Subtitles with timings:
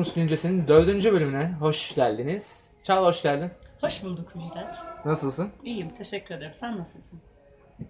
[0.00, 2.64] Erasmus Güncesi'nin dördüncü bölümüne hoş geldiniz.
[2.82, 3.50] Çağla hoş geldin.
[3.80, 4.76] Hoş bulduk Müjdat.
[5.06, 5.50] Nasılsın?
[5.64, 6.54] İyiyim, teşekkür ederim.
[6.54, 7.20] Sen nasılsın?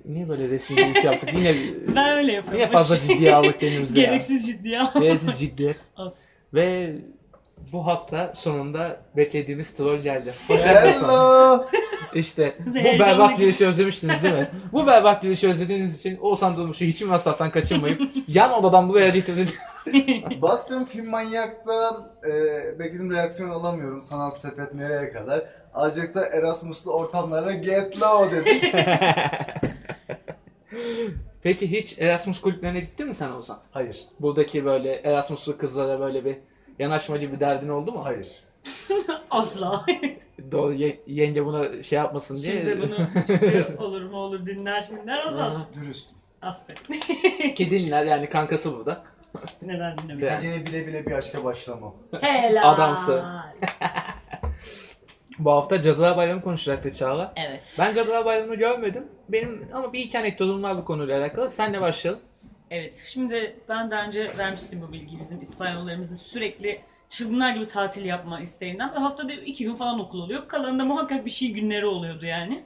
[0.04, 1.30] Niye böyle resmi bir iş yaptık?
[1.34, 1.54] Yine,
[1.96, 2.60] Ben öyle yapıyorum.
[2.60, 4.06] yine fazla ciddiye aldık kendimizi ya.
[4.06, 5.02] Gereksiz ciddiye aldım.
[5.02, 5.76] Gereksiz ciddiyet.
[5.98, 6.18] Olsun.
[6.54, 6.96] Ve
[7.72, 10.34] bu hafta sonunda beklediğimiz troll geldi.
[10.48, 11.12] Hoş geldin sana.
[11.12, 11.66] Hello.
[12.14, 13.38] İşte bu berbat giriş.
[13.38, 14.50] girişi özlemiştiniz değil mi?
[14.72, 19.48] Bu berbat girişi özlediğiniz için Oğuzhan Durmuş'u hiçbir masraftan kaçırmayıp yan odadan buraya getirdim.
[20.42, 22.30] Baktım film manyaktan e,
[22.78, 24.00] beklediğim reaksiyon alamıyorum.
[24.00, 25.44] Sanat sepet nereye kadar?
[25.74, 28.74] Azıcık da Erasmus'lu ortamlara get low dedik.
[31.42, 33.58] Peki hiç Erasmus kulüplerine gittin mi sen Oğuzhan?
[33.70, 34.00] Hayır.
[34.20, 36.36] Buradaki böyle Erasmus'lu kızlara böyle bir
[36.80, 38.04] yanaşmacı bir derdin oldu mu?
[38.04, 38.28] Hayır.
[39.30, 39.84] Asla.
[40.52, 42.64] Doğru ye- yenge buna şey yapmasın diye.
[42.64, 45.52] Şimdi bunu çünkü olur mu olur dinler dinler azar.
[45.74, 46.08] Dürüst.
[46.42, 47.00] Aferin.
[47.54, 49.02] Kedinler yani kankası burada.
[49.62, 50.36] Neden dinlemesin?
[50.36, 51.94] Geceni bile bile bir aşka başlamam.
[52.20, 52.74] Helal.
[52.74, 53.24] Adamsı.
[55.38, 57.32] Bu hafta Cadılar Bayramı konuşacaktı Çağla.
[57.36, 57.76] Evet.
[57.78, 59.06] Ben Cadılar Bayramı'nı görmedim.
[59.28, 61.48] Benim ama bir iki anekdotum var bu konuyla alakalı.
[61.48, 62.22] Senle başlayalım.
[62.70, 63.02] Evet.
[63.06, 68.94] Şimdi ben daha önce vermiştim bu bilgiyi bizim İspanyollarımızın sürekli çılgınlar gibi tatil yapma isteğinden
[68.94, 70.48] ve haftada iki gün falan okul oluyor.
[70.48, 72.64] Kalanında muhakkak bir şey günleri oluyordu yani.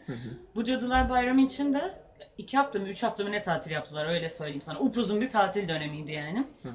[0.55, 1.94] Bu Cadılar Bayramı için de
[2.38, 4.80] iki hafta mı üç hafta mı ne tatil yaptılar öyle söyleyeyim sana.
[4.80, 6.46] Upuzun bir tatil dönemiydi yani.
[6.62, 6.72] Hı hı.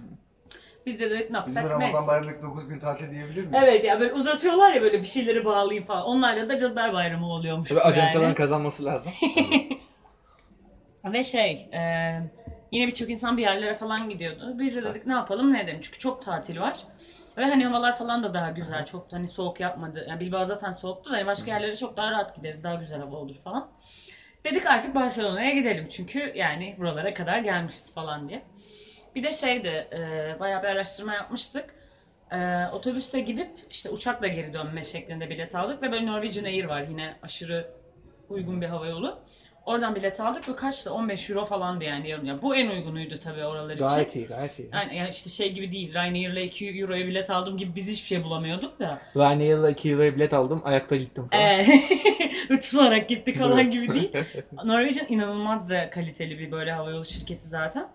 [0.85, 1.69] Biz de dedik ne Bizim yapsak neyse.
[1.69, 3.65] Ramazan bayramlık 9 gün tatil diyebilir miyiz?
[3.67, 6.03] Evet ya böyle uzatıyorlar ya böyle bir şeyleri bağlayayım falan.
[6.03, 7.69] Onlarla da Cadılar Bayramı oluyormuş.
[7.69, 8.35] Tabii ajantaların yani.
[8.35, 9.11] kazanması lazım.
[11.05, 11.81] Ve şey e,
[12.71, 14.55] yine birçok insan bir yerlere falan gidiyordu.
[14.59, 16.79] Biz de dedik ne yapalım ne edelim çünkü çok tatil var.
[17.37, 18.85] Ve hani havalar falan da daha güzel.
[18.85, 20.05] Çok da hani soğuk yapmadı.
[20.09, 22.63] Yani Bilbao zaten soğuktu da hani başka yerlere çok daha rahat gideriz.
[22.63, 23.71] Daha güzel hava olur falan.
[24.45, 25.87] Dedik artık Barcelona'ya gidelim.
[25.89, 28.41] Çünkü yani buralara kadar gelmişiz falan diye.
[29.15, 31.75] Bir de şeydi e, bayağı bir araştırma yapmıştık.
[32.31, 35.81] E, otobüste gidip işte uçakla geri dönme şeklinde bilet aldık.
[35.81, 37.67] Ve böyle Norwegian Air var yine aşırı
[38.29, 39.19] uygun bir hava yolu.
[39.69, 40.93] Oradan bilet aldık ve kaçtı?
[40.93, 42.25] 15 euro falandı yani yarım.
[42.25, 43.87] Ya bu en uygunuydu tabii oralar için.
[43.87, 44.69] gayet iyi gayet iyi.
[44.73, 45.93] Yani, yani işte şey gibi değil.
[45.93, 49.01] Ryanair'la 2 euroya bilet aldım gibi biz hiçbir şey bulamıyorduk da.
[49.15, 50.61] Ryanair'la 2 euroya bilet aldım.
[50.65, 51.43] Ayakta gittim falan.
[51.43, 51.65] Ee,
[52.53, 54.11] uçuşarak gittik falan gibi değil.
[54.63, 57.87] Norwegian inanılmaz da kaliteli bir böyle havayolu şirketi zaten.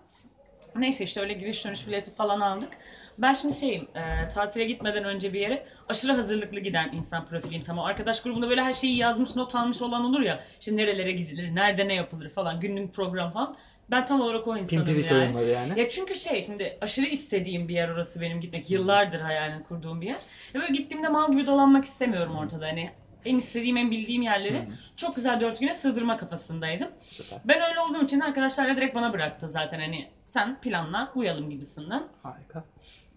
[0.75, 2.69] Neyse işte öyle giriş dönüş bileti falan aldık.
[3.17, 7.63] Ben şimdi şeyim, e, tatile gitmeden önce bir yere aşırı hazırlıklı giden insan profiliyim.
[7.63, 10.43] Tamam arkadaş grubunda böyle her şeyi yazmış, not almış olan olur ya.
[10.59, 13.57] İşte nerelere gidilir, nerede ne yapılır falan, günlük program falan.
[13.91, 15.49] Ben tam olarak o insanım Pimpirik yani.
[15.49, 15.79] yani.
[15.79, 18.71] Ya çünkü şey şimdi aşırı istediğim bir yer orası benim gitmek.
[18.71, 20.19] Yıllardır hayalini kurduğum bir yer.
[20.55, 22.65] Ve böyle gittiğimde mal gibi dolanmak istemiyorum ortada.
[22.65, 22.89] Hani
[23.25, 24.61] en istediğim, en bildiğim yerleri
[24.95, 26.87] çok güzel dört güne sığdırma kafasındaydım.
[27.09, 27.39] Süper.
[27.45, 32.03] Ben öyle olduğum için arkadaşlar da direkt bana bıraktı zaten hani sen planla uyalım gibisinden.
[32.23, 32.63] Harika.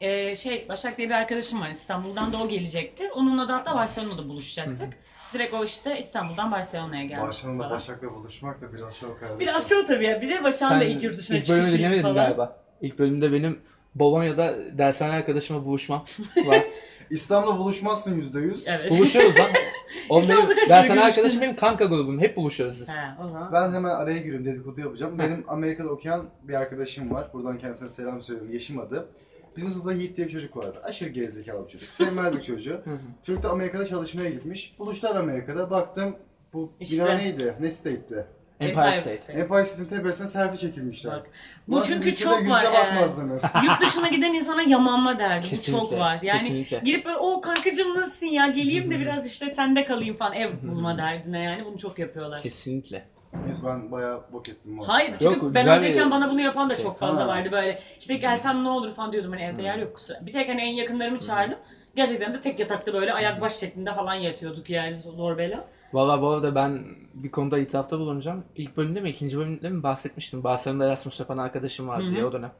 [0.01, 3.11] Ee, şey Başak diye bir arkadaşım var İstanbul'dan da o gelecekti.
[3.15, 4.89] Onunla da hatta Barcelona'da buluşacaktık.
[5.33, 7.77] Direkt o işte İstanbul'dan Barcelona'ya gelmiş Barcelona'da falan.
[7.77, 9.41] Başak'la buluşmak da biraz şok kardeşim.
[9.41, 10.21] Biraz şov tabii ya.
[10.21, 12.15] Bir de Başak'ın da ilk yurt dışına ilk bölümü dinlemedin falan.
[12.15, 12.61] galiba.
[12.81, 13.61] İlk bölümde benim
[13.95, 16.05] Bolonya'da dershane arkadaşımla buluşmam
[16.47, 16.63] var.
[17.11, 18.57] İstanbul'da buluşmazsın %100.
[18.67, 18.91] Evet.
[18.91, 19.47] Buluşuyoruz lan.
[20.09, 21.43] Oğlum benim İstanbul'da kaç dershane kere arkadaşım görüştünüz?
[21.43, 22.21] benim kanka grubum.
[22.21, 22.89] Hep buluşuyoruz biz.
[22.89, 23.53] He, o zaman.
[23.53, 25.19] Ben hemen araya giriyorum dedikodu yapacağım.
[25.19, 27.29] Benim Amerika'da okuyan bir arkadaşım var.
[27.33, 28.53] Buradan kendisine selam söylüyorum.
[28.53, 29.09] Yeşim adı.
[29.59, 30.81] Bizim sınıfta Yiğit diye bir çocuk vardı.
[30.85, 31.89] Aşırı gerizekalı bir çocuk.
[31.93, 32.83] Sevmezdik çocuğu.
[33.27, 34.75] Çocuk da Amerika'da çalışmaya gitmiş.
[34.79, 35.71] Buluştular Amerika'da.
[35.71, 36.17] Baktım
[36.53, 36.97] bu İşte.
[36.97, 37.55] bina neydi?
[37.61, 38.27] Ne site'ydi?
[38.61, 39.33] Empire State.
[39.33, 41.13] Empire State'in tepesine selfie çekilmişler.
[41.13, 41.27] Bak,
[41.69, 42.65] bu Ulan siz çünkü lisede çok yüze var.
[42.65, 43.43] e, bakmazdınız.
[43.65, 45.47] yurt dışına giden insana yamanma derdi.
[45.47, 46.19] Bu Kesinlikle, çok var.
[46.23, 46.81] Yani kesinlikle.
[46.85, 50.99] gidip böyle o kankacım nasılsın ya geleyim de biraz işte sende kalayım falan ev bulma
[50.99, 52.43] derdine yani bunu çok yapıyorlar.
[52.43, 53.05] Kesinlikle.
[53.47, 54.79] Neyse ben bayağı bok ettim.
[54.79, 56.85] bu Hayır çünkü Yok, ben güzel oradayken bir bana bunu yapan da şey.
[56.85, 57.29] çok fazla Ha.
[57.29, 57.83] vardı böyle.
[58.01, 60.27] İşte gelsem ne olur falan diyordum hani evde yer yok kusura.
[60.27, 61.59] Bir tek hani en yakınlarımı çağırdım.
[61.97, 65.65] Gerçekten de tek yatakta böyle ayak baş şeklinde falan yatıyorduk yani zor bela.
[65.93, 66.85] Valla bu arada ben
[67.15, 68.45] bir konuda itirafta bulunacağım.
[68.57, 70.45] İlk bölümde mi ikinci bölümde mi bahsetmiştim.
[70.45, 72.11] Barcelona'da Erasmus yapan arkadaşım var Hı hı.
[72.11, 72.53] diye o dönem.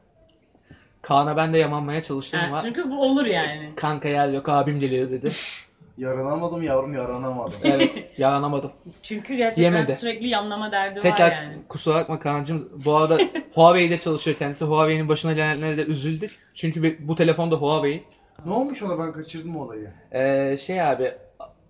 [1.01, 3.73] Kaan'a ben de yamanmaya çalıştım Ha, ama çünkü bu olur yani.
[3.75, 5.29] kanka yer yok abim geliyor dedi.
[5.99, 7.53] Yaranamadım yavrum yaranamadım.
[7.63, 8.71] Evet yaranamadım.
[9.03, 9.95] Çünkü gerçekten Yemedi.
[9.95, 11.53] sürekli yanlama derdi var Tekrar yani.
[11.69, 12.69] kusura bakma Kaan'cığım.
[12.85, 13.17] Bu arada
[13.53, 14.65] Huawei'de çalışıyor kendisi.
[14.65, 16.39] Huawei'nin başına gelenlere de üzüldük.
[16.53, 18.03] Çünkü bu telefon da Huawei.
[18.45, 19.89] ne olmuş ona ben kaçırdım olayı.
[20.13, 21.11] Ee, şey abi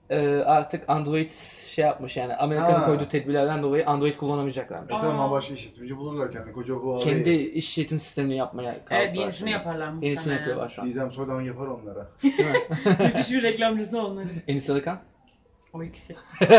[0.09, 1.31] e, artık Android
[1.67, 2.85] şey yapmış yani Amerika'nın Ha.
[2.85, 4.95] koyduğu tedbirlerden dolayı Android kullanamayacaklarmış.
[4.95, 7.03] E tamam başka işletmeci bulurlar kendine koca Huawei.
[7.05, 8.99] Kendi iş yetim sistemini yapmaya kalktılar.
[8.99, 9.51] Evet yenisini şimdi.
[9.51, 10.01] yaparlar muhtemelen.
[10.07, 10.87] Yenisini yapıyorlar şu an.
[10.87, 12.07] Didem Soydan yapar onlara.
[13.05, 14.31] Müthiş bir reklamcısı onların.
[14.47, 14.99] Enis Arıkan.
[15.73, 16.15] O ikisi.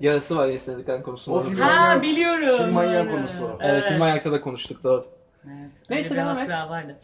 [0.00, 1.38] Yarısı var Enis Arıkan konusunda.
[1.38, 2.56] O film- Ha manyak- biliyorum.
[2.58, 3.12] film manyağı Doğru.
[3.12, 3.58] konusu o.
[3.60, 5.04] Evet, film ayakta da konuştuk doğru.
[5.46, 5.70] Evet.
[5.90, 6.50] Neyse, devam et.
[6.50, 6.96] vardı.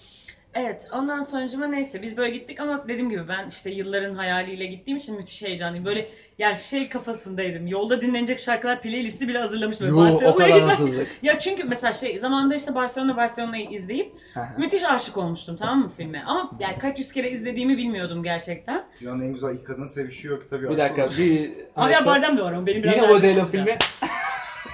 [0.55, 4.99] Evet ondan sonucuma neyse biz böyle gittik ama dediğim gibi ben işte yılların hayaliyle gittiğim
[4.99, 5.85] için müthiş heyecanlıyım.
[5.85, 6.09] Böyle
[6.39, 7.67] yani şey kafasındaydım.
[7.67, 11.09] Yolda dinlenecek şarkılar playlisti bile hazırlamış böyle Yo, o kadar hazırlık.
[11.23, 14.13] Ya çünkü mesela şey zamanında işte Barcelona Barcelona'yı izleyip
[14.59, 16.23] müthiş aşık olmuştum tamam mı filme.
[16.27, 18.85] Ama yani kaç yüz kere izlediğimi bilmiyordum gerçekten.
[19.01, 20.71] Dünyanın en güzel iki kadın sevişiyor kitabı.
[20.71, 23.47] bir dakika bir Abi ya Bardem de var ama benim biraz Yine daha- o Delo
[23.47, 23.79] filmi.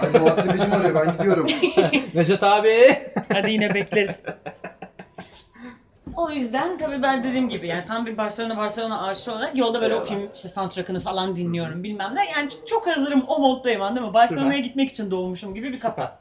[0.01, 1.47] Ay muhasebecim arıyor ben gidiyorum.
[2.15, 2.99] Necat abi.
[3.33, 4.21] Hadi yine bekleriz.
[6.17, 9.95] O yüzden tabii ben dediğim gibi yani tam bir Barcelona Barcelona aşığı olarak yolda böyle
[9.95, 10.09] o Eyvallah.
[10.09, 12.31] film işte soundtrack'ını falan dinliyorum bilmem ne.
[12.31, 14.15] Yani çok hazırım o moddayım anladın mı?
[14.15, 14.65] Barcelona'ya Süper.
[14.65, 16.21] gitmek için doğmuşum gibi bir kafa.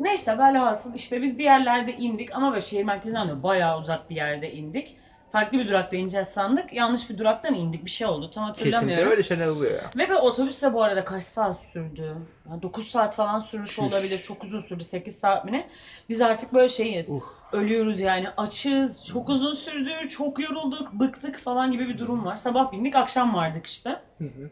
[0.00, 4.16] Neyse velhasıl işte biz bir yerlerde indik ama böyle şehir merkezinden de bayağı uzak bir
[4.16, 4.96] yerde indik.
[5.32, 6.72] Farklı bir durakta ineceğiz sandık.
[6.72, 7.84] Yanlış bir durakta mı indik?
[7.84, 8.30] Bir şey oldu.
[8.30, 8.88] Tam hatırlamıyorum.
[8.88, 9.90] Kesinlikle öyle şeyler oluyor ya.
[9.96, 12.16] Ve böyle otobüs de bu arada kaç saat sürdü?
[12.50, 13.78] Yani 9 saat falan sürmüş Çüş.
[13.78, 14.18] olabilir.
[14.18, 14.84] Çok uzun sürdü.
[14.84, 15.68] 8 saat mi ne?
[16.08, 17.10] Biz artık böyle şeyiz.
[17.10, 17.22] Uh.
[17.52, 18.28] Ölüyoruz yani.
[18.36, 19.06] Açız.
[19.06, 20.08] Çok uzun sürdü.
[20.08, 20.92] Çok yorulduk.
[20.92, 22.36] Bıktık falan gibi bir durum var.
[22.36, 22.94] Sabah bindik.
[22.96, 23.90] Akşam vardık işte.
[24.18, 24.50] Hı hı.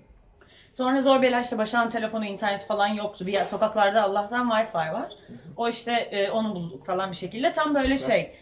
[0.73, 3.27] Sonra zor bela işte Başak'ın telefonu, internet falan yoktu.
[3.27, 5.13] Bir sokaklarda Allah'tan Wi-Fi var.
[5.57, 7.53] O işte e, onu bulduk falan bir şekilde.
[7.53, 8.15] Tam böyle Süper.
[8.15, 8.35] şey.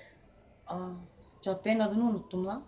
[0.67, 0.77] Aa,
[1.47, 2.63] caddenin adını unuttum lan.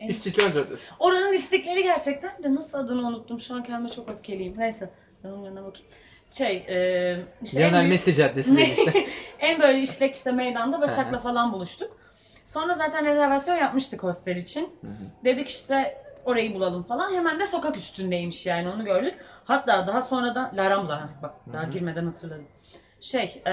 [0.00, 0.82] En- İstiklal Caddesi.
[0.98, 3.40] Oranın istikleri gerçekten de nasıl adını unuttum.
[3.40, 4.54] Şu an kendime çok öfkeliyim.
[4.58, 4.90] Neyse
[5.24, 5.88] ben onun yanına bakayım.
[6.30, 9.06] Şey, e, işte en, Lionel büyük- Messi Caddesi dedi işte.
[9.38, 11.96] en böyle işlek işte meydanda Başak'la falan buluştuk.
[12.44, 14.68] Sonra zaten rezervasyon yapmıştık hostel için.
[14.80, 15.24] Hı hı.
[15.24, 17.14] Dedik işte orayı bulalım falan.
[17.14, 19.14] Hemen de sokak üstündeymiş yani onu gördük.
[19.44, 21.08] Hatta daha sonradan La Rambla.
[21.22, 21.70] Bak daha Hı hı.
[21.70, 22.46] girmeden hatırladım.
[23.00, 23.52] Şey, e,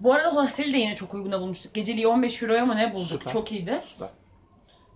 [0.00, 1.74] bu arada hosteli de yine çok uyguna bulmuştuk.
[1.74, 3.08] Geceliği 15 euroya mı ne bulduk.
[3.08, 3.32] Süper.
[3.32, 3.80] Çok iyiydi.
[3.84, 4.08] Süper.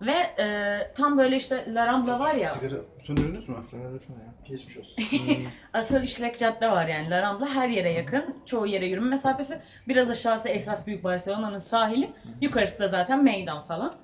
[0.01, 2.49] Ve e, tam böyle işte La Rambla var ya.
[2.49, 2.75] Sigara
[3.07, 3.55] söndürdünüz mü?
[3.93, 4.33] Lütfen ya.
[4.45, 4.95] Geçmiş olsun.
[5.73, 7.09] Asıl işlek cadde var yani.
[7.09, 8.35] La Rambla her yere yakın.
[8.45, 9.59] Çoğu yere yürüme mesafesi.
[9.87, 12.09] Biraz aşağısı esas büyük Barcelona'nın sahili.
[12.41, 13.95] Yukarısı da zaten meydan falan.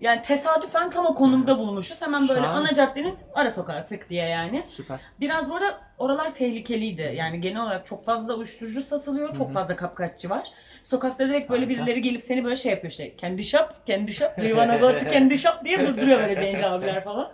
[0.00, 2.02] Yani tesadüfen tam o konumda bulmuşuz.
[2.02, 2.58] Hemen böyle Şahane.
[2.58, 4.64] ana caddenin ara sokağı tık diye yani.
[4.68, 5.00] Süper.
[5.20, 7.12] Biraz bu arada oralar tehlikeliydi.
[7.16, 9.34] Yani genel olarak çok fazla uyuşturucu satılıyor.
[9.34, 10.48] Çok fazla kapkaççı var.
[10.82, 11.80] Sokakta direkt böyle Harika.
[11.80, 13.16] birileri gelip seni böyle şey yapıyor işte.
[13.16, 14.12] Kendi shop, kendi
[14.80, 17.32] go to kendi shop diye durduruyor böyle zenci abiler falan.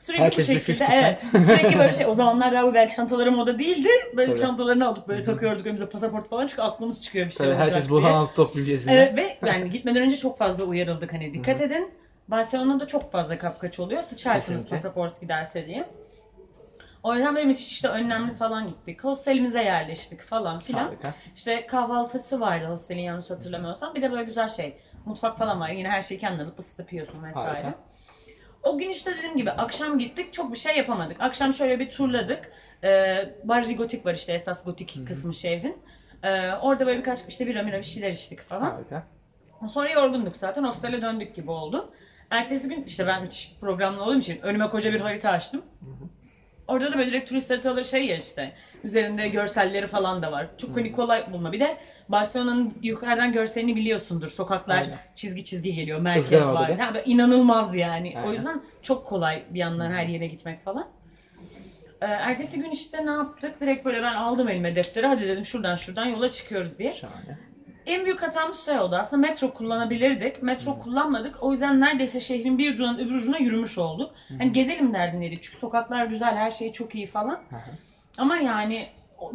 [0.00, 1.20] Sürekli Herkes bu bir şekilde 50 evet.
[1.46, 3.88] Sürekli böyle şey o zamanlar daha bu bel çantaları moda değildi.
[4.16, 4.40] Böyle Tabii.
[4.40, 7.90] çantalarını alıp böyle takıyorduk önümüze pasaport falan çünkü aklımız çıkıyor bir şey Tabii olacak herkes
[7.90, 8.02] diye.
[8.02, 8.94] bu altı toplum gezinde.
[8.94, 11.90] Evet ve yani gitmeden önce çok fazla uyarıldık hani dikkat edin.
[12.28, 14.02] Barcelona'da çok fazla kapkaç oluyor.
[14.02, 14.76] Sıçarsınız Kesinlikle.
[14.76, 15.88] pasaport giderse diye.
[17.02, 19.04] O yüzden böyle müthiş işte önlemli falan gittik.
[19.04, 20.84] Hostelimize yerleştik falan filan.
[20.84, 21.14] Harika.
[21.36, 23.94] İşte kahvaltısı vardı hostelin yanlış hatırlamıyorsam.
[23.94, 24.76] Bir de böyle güzel şey.
[25.06, 25.68] Mutfak falan var.
[25.68, 27.48] Yine her şeyi kendin alıp ısıtıp yiyorsun vesaire.
[27.48, 27.74] Harika.
[28.62, 30.32] O gün işte dediğim gibi akşam gittik.
[30.32, 31.16] Çok bir şey yapamadık.
[31.20, 32.52] Akşam şöyle bir turladık.
[32.84, 35.78] Ee, Barri Gotik var işte esas gotik kısmı şehrin.
[36.22, 38.70] Ee, orada böyle birkaç işte bir mira bir şeyler içtik falan.
[38.70, 39.06] Harika.
[39.68, 40.64] Sonra yorgunduk zaten.
[40.64, 41.92] Hostele döndük gibi oldu.
[42.30, 45.62] Ertesi gün işte ben üç programlı olduğum için önüme koca bir harita açtım.
[46.68, 48.52] Orada da böyle direkt turist haritaları şey ya işte.
[48.84, 50.46] Üzerinde görselleri falan da var.
[50.58, 51.52] Çok hani kolay bulma.
[51.52, 51.76] Bir de
[52.10, 54.28] Barcelona'nın yukarıdan görselini biliyorsundur.
[54.28, 54.98] Sokaklar Aynen.
[55.14, 56.00] çizgi çizgi geliyor.
[56.00, 56.78] Merkez Izgara var.
[56.78, 58.12] Ha, inanılmaz yani.
[58.16, 58.28] Aynen.
[58.28, 60.88] O yüzden çok kolay bir yandan her yere gitmek falan.
[62.00, 63.60] Ee, ertesi gün işte ne yaptık?
[63.60, 65.06] Direkt böyle ben aldım elime defteri.
[65.06, 66.94] Hadi dedim şuradan şuradan yola çıkıyoruz diye.
[66.94, 67.38] Şahane.
[67.86, 70.42] En büyük hatamız şey oldu aslında metro kullanabilirdik.
[70.42, 71.42] Metro kullanmadık.
[71.42, 74.14] O yüzden neredeyse şehrin bir ucundan öbür ucuna yürümüş olduk.
[74.38, 75.42] Hani gezelim derdindeydik.
[75.42, 77.34] Çünkü sokaklar güzel, her şey çok iyi falan.
[77.50, 77.56] Hı.
[78.18, 78.88] Ama yani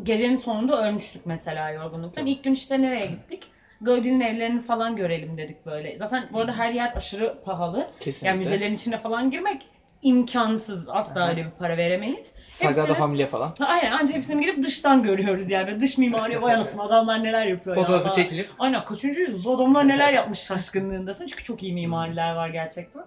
[0.03, 2.25] gecenin sonunda ölmüştük mesela yorgunluktan.
[2.25, 3.43] İlk gün işte nereye gittik?
[3.81, 5.97] Gaudi'nin evlerini falan görelim dedik böyle.
[5.97, 7.87] Zaten bu arada her yer aşırı pahalı.
[7.99, 8.27] Kesinlikle.
[8.27, 9.61] Yani müzelerin içine falan girmek
[10.01, 10.89] imkansız.
[10.89, 11.29] Asla Aha.
[11.29, 12.31] öyle bir para veremeyiz.
[12.47, 13.53] Sagrada Hepsini- Familia falan.
[13.59, 15.67] Aynen ancak hepsini gidip dıştan görüyoruz yani.
[15.67, 17.81] Böyle dış mimari vay anasını adamlar neler yapıyor ya.
[17.81, 18.15] Fotoğrafı falan.
[18.15, 21.27] çekilip Aynen kaçıncı yüzyılda adamlar neler yapmış şaşkınlığındasın.
[21.27, 23.03] Çünkü çok iyi mimariler var gerçekten.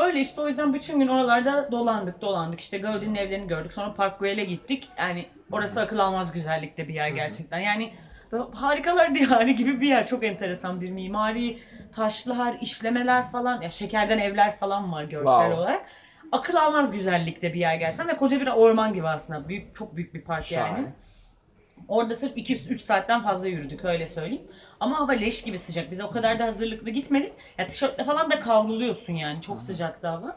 [0.00, 2.60] Öyle işte o yüzden bütün gün oralarda dolandık dolandık.
[2.60, 3.72] İşte Gaudi'nin evlerini gördük.
[3.72, 4.88] Sonra Park Güell'e gittik.
[4.98, 7.58] Yani orası akıl almaz güzellikte bir yer gerçekten.
[7.58, 7.92] Yani
[8.54, 10.06] harikalar diyarı gibi bir yer.
[10.06, 11.58] Çok enteresan bir mimari,
[11.92, 13.60] taşlar, işlemeler falan.
[13.60, 15.54] Ya şekerden evler falan var görsel Wow.
[15.54, 15.82] olarak.
[16.32, 19.48] Akıl almaz güzellikte bir yer gerçekten ve koca bir orman gibi aslında.
[19.48, 20.68] Büyük çok büyük bir park yani.
[20.68, 20.92] Şahane.
[21.88, 24.42] Orada sırf 2-3 saatten fazla yürüdük öyle söyleyeyim.
[24.80, 25.90] Ama hava leş gibi sıcak.
[25.90, 27.32] Biz o kadar da hazırlıklı gitmedik.
[27.58, 29.40] Ya tişörtle falan da kavruluyorsun yani.
[29.40, 30.36] Çok sıcaktı hava.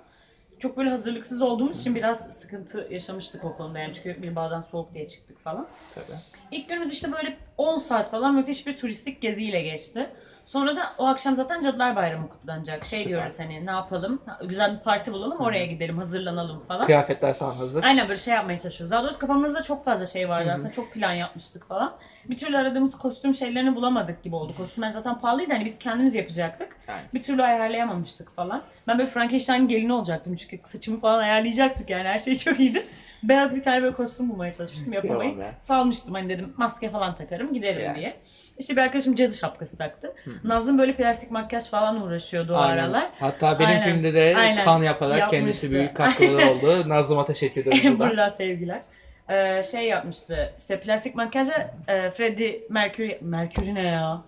[0.60, 3.80] Çok böyle hazırlıksız olduğumuz için biraz sıkıntı yaşamıştık o konuda.
[3.80, 5.68] Yani çünkü bir bağdan soğuk diye çıktık falan.
[5.96, 6.18] Tabii.
[6.52, 10.10] İlk günümüz işte böyle 10 saat falan müthiş bir turistik geziyle geçti.
[10.46, 12.86] Sonra da o akşam zaten Cadılar Bayramı kutlanacak.
[12.86, 13.10] Şey Süper.
[13.10, 14.22] diyoruz hani ne yapalım?
[14.44, 16.86] Güzel bir parti bulalım oraya gidelim hazırlanalım falan.
[16.86, 17.84] Kıyafetler falan hazır.
[17.84, 18.92] Aynen böyle şey yapmaya çalışıyoruz.
[18.92, 20.72] Daha doğrusu kafamızda çok fazla şey vardı aslında.
[20.72, 21.94] Çok plan yapmıştık falan.
[22.30, 24.54] Bir türlü aradığımız kostüm şeylerini bulamadık gibi oldu.
[24.58, 25.54] Kostümler zaten pahalıydı.
[25.54, 26.78] Hani biz kendimiz yapacaktık.
[26.88, 27.02] Yani.
[27.14, 28.64] Bir türlü ayarlayamamıştık falan.
[28.88, 32.86] Ben böyle Frankenstein gelini olacaktım çünkü saçımı falan ayarlayacaktık yani her şey çok iyiydi.
[33.24, 35.40] Beyaz bir tane böyle kostüm bulmaya çalışmıştım yapamayıp.
[35.40, 35.54] Ya.
[35.62, 37.96] Salmıştım hani dedim maske falan takarım giderim Yani.
[37.96, 38.14] diye.
[38.60, 40.14] İşte bir arkadaşım cadı şapkası taktı.
[40.44, 42.84] Nazım böyle plastik makyaj falan uğraşıyordu o Aynen.
[42.84, 43.10] aralar.
[43.20, 43.84] Hatta benim Aynen.
[43.84, 44.66] filmde de Aynen.
[44.66, 45.40] kan yaparak Yapmıştı.
[45.46, 46.90] kendisi büyük katkıları oldu.
[46.90, 48.00] Nazlıma teşekkür ederim.
[48.00, 48.82] Buradan sevgiler.
[49.30, 50.54] Ee, şey yapmıştı.
[50.58, 54.22] İşte plastik makyaja e, Freddie Mercury Mercury ne ya?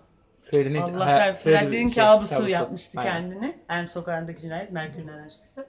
[0.52, 1.50] Freddie'nin Allah ha, kahretsin.
[1.50, 3.12] Freddie- Freddie'nin şey, kabusu yapmıştı Aynen.
[3.12, 3.56] kendini.
[3.70, 5.66] En sokağındaki cinayet Mercury'nin aşkısı.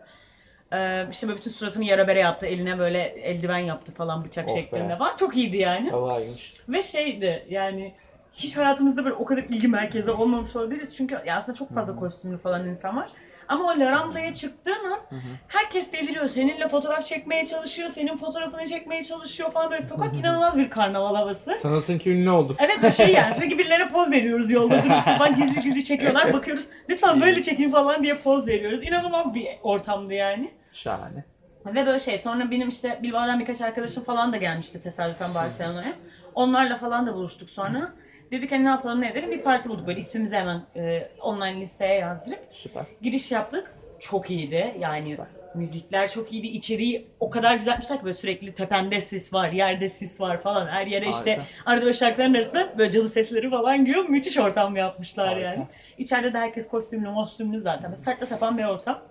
[0.73, 2.46] Ee, işte böyle bütün suratını yara bere yaptı.
[2.46, 5.16] Eline böyle eldiven yaptı falan bıçak Of şeklinde falan.
[5.16, 5.90] Çok iyiydi yani.
[5.90, 6.54] Havaymış.
[6.68, 7.94] Ve şeydi yani
[8.32, 10.96] hiç hayatımızda böyle o kadar ilgi merkezi olmamış olabiliriz.
[10.96, 13.11] Çünkü ya aslında çok fazla kostümlü falan insan var.
[13.48, 15.00] Ama o Laramba'ya çıktığın an
[15.48, 16.28] herkes deliriyor.
[16.28, 17.88] Seninle fotoğraf çekmeye çalışıyor.
[17.88, 21.54] Senin fotoğrafını çekmeye çalışıyor falan böyle sokak inanılmaz bir karnaval havası.
[21.54, 22.56] Sanırsın ki ünlü olduk.
[22.60, 26.66] Evet bir şey yani sürekli birilerine poz veriyoruz yolda durup falan gizli gizli çekiyorlar bakıyoruz
[26.90, 28.82] lütfen böyle çekin falan diye poz veriyoruz.
[28.82, 30.50] İnanılmaz bir ortamdı yani.
[30.72, 31.24] Şahane.
[31.66, 35.92] Ve böyle şey sonra benim işte Bilbao'dan birkaç arkadaşım falan da gelmişti tesadüfen Barcelona'ya.
[36.34, 37.92] Onlarla falan da buluştuk sonra.
[38.30, 41.95] Dedik hani ne yapalım ne edelim bir parti bulduk böyle ismimizi hemen e, online listeye
[41.95, 42.87] yazdırıp Süper.
[43.02, 43.75] giriş yaptık.
[43.99, 45.26] Çok iyiydi yani Süper.
[45.54, 50.21] müzikler çok iyiydi içeriği o kadar güzelmişler ki böyle sürekli tepende sis var yerde sis
[50.21, 51.47] var falan her yere işte Harika.
[51.66, 55.49] arada böyle şarkıların arasında böyle cadı sesleri falan giriyor müthiş ortam yapmışlar Harika.
[55.49, 55.66] yani.
[55.99, 59.02] İçeride de herkes kostümlü mostümlü zaten böyle saçma sapan bir ortam.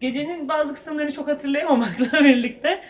[0.00, 2.80] Gecenin bazı kısımlarını çok hatırlayamamakla birlikte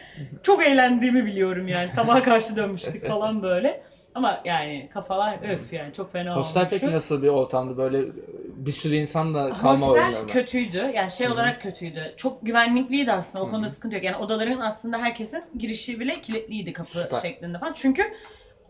[0.42, 1.88] çok eğlendiğimi biliyorum yani.
[1.88, 3.82] Sabaha karşı dönmüştük falan böyle.
[4.14, 7.76] Ama yani kafalar öf yani çok fena Hostel peki nasıl bir ortamdı?
[7.76, 8.04] Böyle
[8.48, 10.30] bir sürü insanla kalma Hostel oyunları mı?
[10.30, 10.90] kötüydü.
[10.94, 12.14] Yani şey olarak kötüydü.
[12.16, 13.44] Çok güvenlikliydi aslında.
[13.44, 14.04] O konuda sıkıntı yok.
[14.04, 17.20] Yani odaların aslında herkesin girişi bile kilitliydi kapı Süper.
[17.20, 17.72] şeklinde falan.
[17.72, 18.02] Çünkü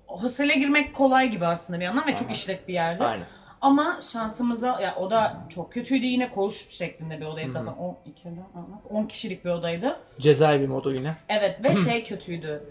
[0.06, 2.32] hostele girmek kolay gibi aslında bir yandan ve çok Aha.
[2.32, 3.04] işlek bir yerdi.
[3.04, 3.26] Aynen.
[3.60, 7.98] Ama şansımıza ya oda çok kötüydü yine koğuş şeklinde bir odaydı zaten 10
[8.90, 10.00] 10 kişilik bir odaydı.
[10.20, 11.14] Cezaevi modu yine.
[11.28, 12.62] Evet ve şey kötüydü.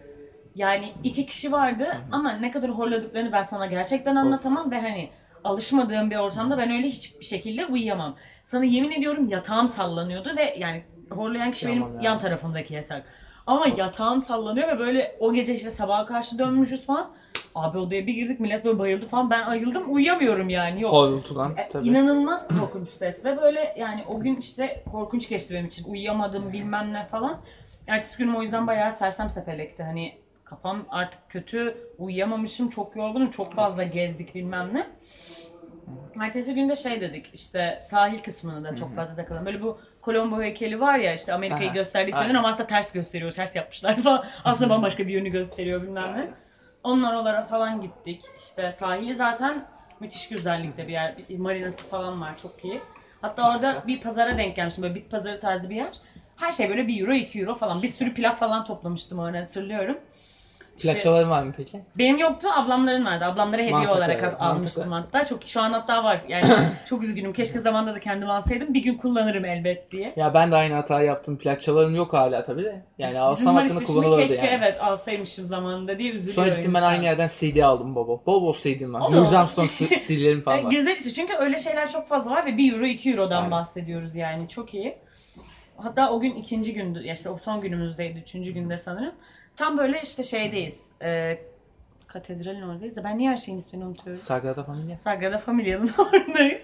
[0.58, 5.10] Yani iki kişi vardı ama ne kadar horladıklarını ben sana gerçekten anlatamam ve hani
[5.44, 8.16] alışmadığım bir ortamda ben öyle hiçbir şekilde uyuyamam.
[8.44, 12.10] Sana yemin ediyorum yatağım sallanıyordu ve yani horlayan kişi Tamam benim ya.
[12.10, 13.06] yan tarafımdaki yatak.
[13.48, 17.12] Ama yatağım sallanıyor ve böyle o gece işte sabaha karşı dönmüşüz falan.
[17.56, 19.30] Abi odaya bir girdik millet böyle bayıldı falan.
[19.30, 20.94] Ben ayıldım uyuyamıyorum yani yok.
[20.94, 21.88] Horultudan E, tabii.
[21.88, 25.86] İnanılmaz korkunç ses ve böyle yani o gün işte korkunç geçti benim için.
[25.92, 27.38] Uyuyamadım bilmem ne falan.
[27.88, 29.84] Ertesi günüm o yüzden bayağı sersem sepelekti.
[29.84, 30.14] Hani
[30.50, 34.88] kafam artık kötü, uyuyamamışım, çok yorgunum, çok fazla gezdik bilmem ne.
[36.22, 39.46] Ertesi günde şey dedik işte sahil kısmını da çok fazla takılalım.
[39.46, 42.36] Böyle bu Colombo heykeli var ya işte Amerika'yı Aha, gösterdiği aynen.
[42.36, 44.26] ama aslında ters gösteriyor, ters yapmışlar falan.
[44.44, 46.30] Aslında bambaşka bir yönü gösteriyor bilmem ne.
[46.84, 48.22] Onlar oralara falan gittik.
[48.38, 49.66] İşte sahili zaten
[50.00, 51.18] müthiş güzellikte bir yer.
[51.30, 52.82] Bir marinası falan var çok iyi.
[53.22, 54.84] Hatta orada bir pazara denk gelmiştim.
[54.84, 55.94] Böyle bit pazarı tarzı bir yer.
[56.36, 57.84] Her şey böyle 1 euro 2 euro falan.
[57.84, 59.98] Bir sürü plak falan toplamıştım orada hatırlıyorum.
[60.78, 61.82] İşte var mı peki?
[61.96, 63.26] benim yoktu ablamların vardı.
[63.26, 65.18] Ablamlara hediye Mantıklı, olarak evet, almıştım mantıklı.
[65.18, 65.30] hatta.
[65.30, 66.22] Çok şu an hatta var.
[66.28, 66.46] Yani
[66.90, 67.34] çok üzgünüm.
[67.34, 68.74] Keşke zamanında da kendim alsaydım.
[68.74, 70.14] Bir gün kullanırım elbet diye.
[70.16, 71.38] Ya ben de aynı hatayı yaptım.
[71.38, 72.82] Plakçalarım yok hala tabii de.
[72.98, 74.56] Yani alsam hakkında işte kullanılırdı keşke yani.
[74.64, 76.44] evet alsaymışım zamanında diye üzülüyorum.
[76.44, 78.12] Sonra gittim ben aynı yerden CD aldım baba.
[78.26, 79.12] Bol bol CD'm var.
[79.12, 79.34] Louis.
[79.34, 79.70] Armstrong
[80.08, 80.72] CD'lerim falan var.
[80.72, 83.52] güzel işte çünkü öyle şeyler çok fazla var ve 1 euro 2 eurodan Aynen.
[83.52, 84.98] bahsediyoruz yani çok iyi.
[85.78, 89.14] Hatta o gün ikinci gündü, işte o son günümüzdeydi, üçüncü günde sanırım.
[89.58, 91.38] Tam böyle işte şeydeyiz, e,
[92.08, 94.22] katedralin oradayız da ben niye her şeyin ismini unutuyorum?
[94.22, 94.98] Sagrada Familia.
[94.98, 96.62] Sagrada Familia'nın oradayız.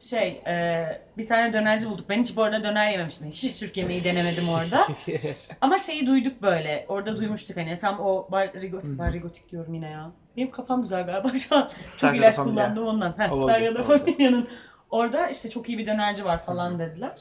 [0.00, 0.84] Şey, e,
[1.18, 2.06] bir tane dönerci bulduk.
[2.08, 3.26] Ben hiç bu arada döner yememiştim.
[3.26, 4.86] Hiç Türk yemeği denemedim orada.
[5.60, 6.84] Ama şeyi duyduk böyle.
[6.88, 10.10] Orada duymuştuk hani tam o bar, rigotik, bar rigotik diyorum yine ya.
[10.36, 11.70] Benim kafam güzel galiba şu an.
[11.78, 12.64] Çok Sagrada ilaç Familia.
[12.64, 13.14] kullandım ondan.
[13.18, 14.14] Heh, Olabilir, Sagrada olabilir.
[14.14, 14.48] Familia'nın
[14.90, 17.20] orada işte çok iyi bir dönerci var falan dediler.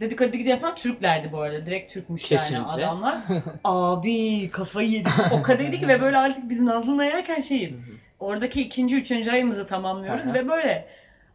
[0.00, 1.66] Dedik hadi gidelim falan Türklerdi bu arada.
[1.66, 2.68] Direkt Türkmüş yani Kesinlikle.
[2.68, 3.18] adamlar.
[3.64, 5.12] Abi kafayı yedik.
[5.32, 7.76] O kadar yedik ki ve böyle artık biz Nazlı'nla yerken şeyiz.
[8.20, 10.88] Oradaki ikinci, üçüncü ayımızı tamamlıyoruz ve böyle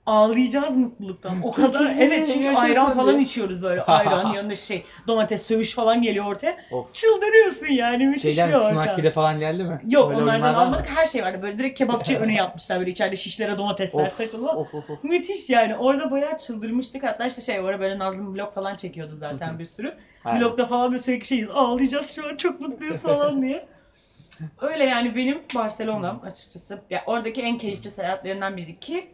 [0.05, 1.41] ağlayacağız mutluluktan.
[1.43, 3.23] O kadar evet çünkü ayran falan diye.
[3.25, 3.81] içiyoruz böyle.
[3.85, 6.57] Ayran yanında şey domates sövüş falan geliyor ortaya.
[6.71, 6.93] of.
[6.93, 8.69] Çıldırıyorsun yani müthiş bir Şeyden ortam.
[8.69, 9.81] tırnak pide falan geldi mi?
[9.89, 11.39] Yok Öyle onlardan var almadık her şey vardı.
[11.41, 14.49] Böyle direkt kebapçı önü yapmışlar böyle içeride şişlere domatesler Of, takılı.
[14.51, 15.03] of of of.
[15.03, 15.75] Müthiş yani.
[15.75, 17.03] Orada bayağı çıldırmıştık.
[17.03, 19.93] Hatta işte şey orada böyle Nazlı'nın vlog falan çekiyordu zaten bir sürü.
[20.25, 20.41] Aynen.
[20.41, 21.49] Vlogda falan böyle sürekli şeyiz.
[21.49, 23.65] Ağlayacağız şu an çok mutluyuz falan diye.
[24.61, 26.81] Öyle yani benim Barcelona'm açıkçası.
[26.89, 29.07] Ya oradaki en keyifli seyahatlerimden biri ki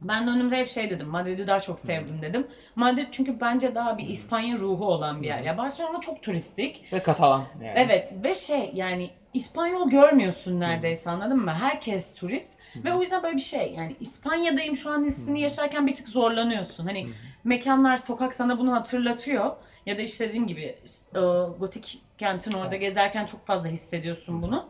[0.00, 1.08] Ben döndüğümde hep şey dedim.
[1.08, 2.46] Madrid'i daha çok sevdim dedim.
[2.76, 5.40] Madrid çünkü bence daha bir İspanya ruhu olan bir yer.
[5.40, 6.92] Ya Barcelona çok turistik.
[6.92, 7.72] Ve Katalan yani.
[7.76, 11.54] Evet ve şey yani İspanyol görmüyorsun neredeyse anladın mı?
[11.54, 12.50] Herkes turist.
[12.76, 16.86] Ve o yüzden böyle bir şey yani İspanya'dayım şu an hissini yaşarken bir tık zorlanıyorsun.
[16.86, 17.08] Hani
[17.44, 19.56] mekanlar, sokak sana bunu hatırlatıyor.
[19.86, 21.20] Ya da işte dediğim gibi işte,
[21.58, 24.68] gotik kentin orada gezerken çok fazla hissediyorsun bunu.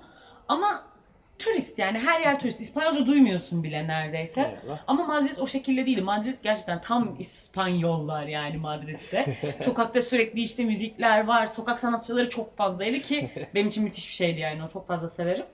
[0.49, 0.83] Ama
[1.39, 2.61] turist yani her yer turist.
[2.61, 4.41] İspanyolca duymuyorsun bile neredeyse.
[4.41, 4.83] Eyvallah.
[4.87, 6.03] Ama Madrid o şekilde değil.
[6.03, 9.37] Madrid gerçekten tam İspanyollar yani Madrid'de.
[9.65, 11.47] Sokakta sürekli işte müzikler var.
[11.47, 14.63] Sokak sanatçıları çok fazlaydı ki benim için müthiş bir şeydi yani.
[14.65, 15.45] O çok fazla severim.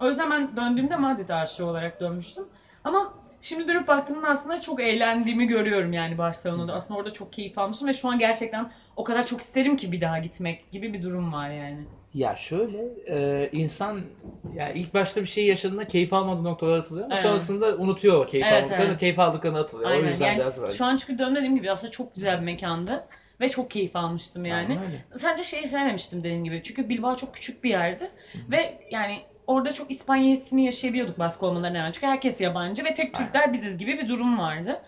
[0.00, 2.44] O yüzden ben döndüğümde Madrid aşığı olarak dönmüştüm.
[2.84, 6.74] Ama şimdi dönüp baktığımda aslında çok eğlendiğimi görüyorum yani Barcelona'da.
[6.74, 10.00] Aslında orada çok keyif almışım ve şu an gerçekten o kadar çok isterim ki bir
[10.00, 11.84] daha gitmek gibi bir durum var yani.
[12.14, 14.00] Ya şöyle e, insan
[14.54, 17.22] yani ilk başta bir şey yaşadığında keyif almadığı noktalara atılıyor ama Evet.
[17.24, 19.00] sonrasında unutuyor o keyif Evet, almadıklarını, evet.
[19.00, 19.90] keyif aldıklarını atılıyor.
[19.90, 20.08] O Aynen.
[20.08, 20.74] yüzden yani biraz böyle.
[20.74, 23.04] şu an çünkü dön dediğim gibi aslında çok güzel bir mekandı.
[23.40, 24.68] Ve çok keyif almıştım yani.
[24.72, 25.04] Aynen öyle.
[25.14, 26.62] Sadece şeyi sevmemiştim dediğim gibi.
[26.62, 28.10] Çünkü Bilbao çok küçük bir yerdi.
[28.50, 31.92] Ve yani orada çok İspanya hissini yaşayabiliyorduk baskı olmalarına rağmen.
[31.92, 34.80] Çünkü herkes yabancı ve tek Türkler biziz gibi bir durum vardı.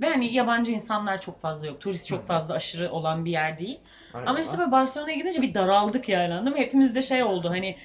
[0.00, 1.80] Ve hani yabancı insanlar çok fazla yok.
[1.80, 3.80] Turist çok fazla aşırı olan bir yer değil.
[4.14, 4.26] Aynen.
[4.26, 6.58] Ama işte böyle Barcelona'ya gidince bir daraldık yani anladın mı?
[6.58, 7.76] Hepimiz de şey oldu hani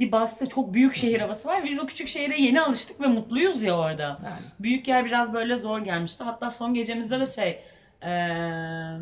[0.00, 1.64] bir bastı çok büyük şehir havası var.
[1.64, 4.02] Biz o küçük şehre yeni alıştık ve mutluyuz ya orada.
[4.02, 4.40] Yani.
[4.60, 6.24] Büyük yer biraz böyle zor gelmişti.
[6.24, 7.62] Hatta son gecemizde de şey
[8.02, 8.96] eee,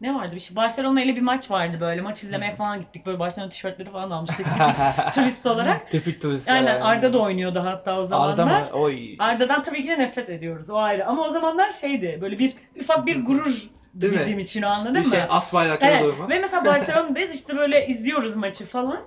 [0.00, 3.18] ne vardı bir şey Barcelona ile bir maç vardı böyle maç izlemeye falan gittik böyle
[3.18, 5.90] Barcelona tişörtleri falan almıştık tipik turist olarak.
[5.90, 6.50] Tipik turist.
[6.50, 6.84] Aynen yani.
[6.84, 8.32] Arda da oynuyordu hatta o zamanlar.
[8.32, 8.66] Arda mı?
[8.80, 9.16] Oy.
[9.18, 13.06] Arda'dan tabii ki de nefret ediyoruz o ayrı ama o zamanlar şeydi böyle bir ufak
[13.06, 13.62] bir gurur
[13.94, 14.18] Değil mi?
[14.20, 15.10] bizim için o anladın Bir mı?
[15.10, 16.14] şey as bayraklı Evet.
[16.28, 19.00] Ve mesela Barcelona'dayız işte böyle izliyoruz maçı falan.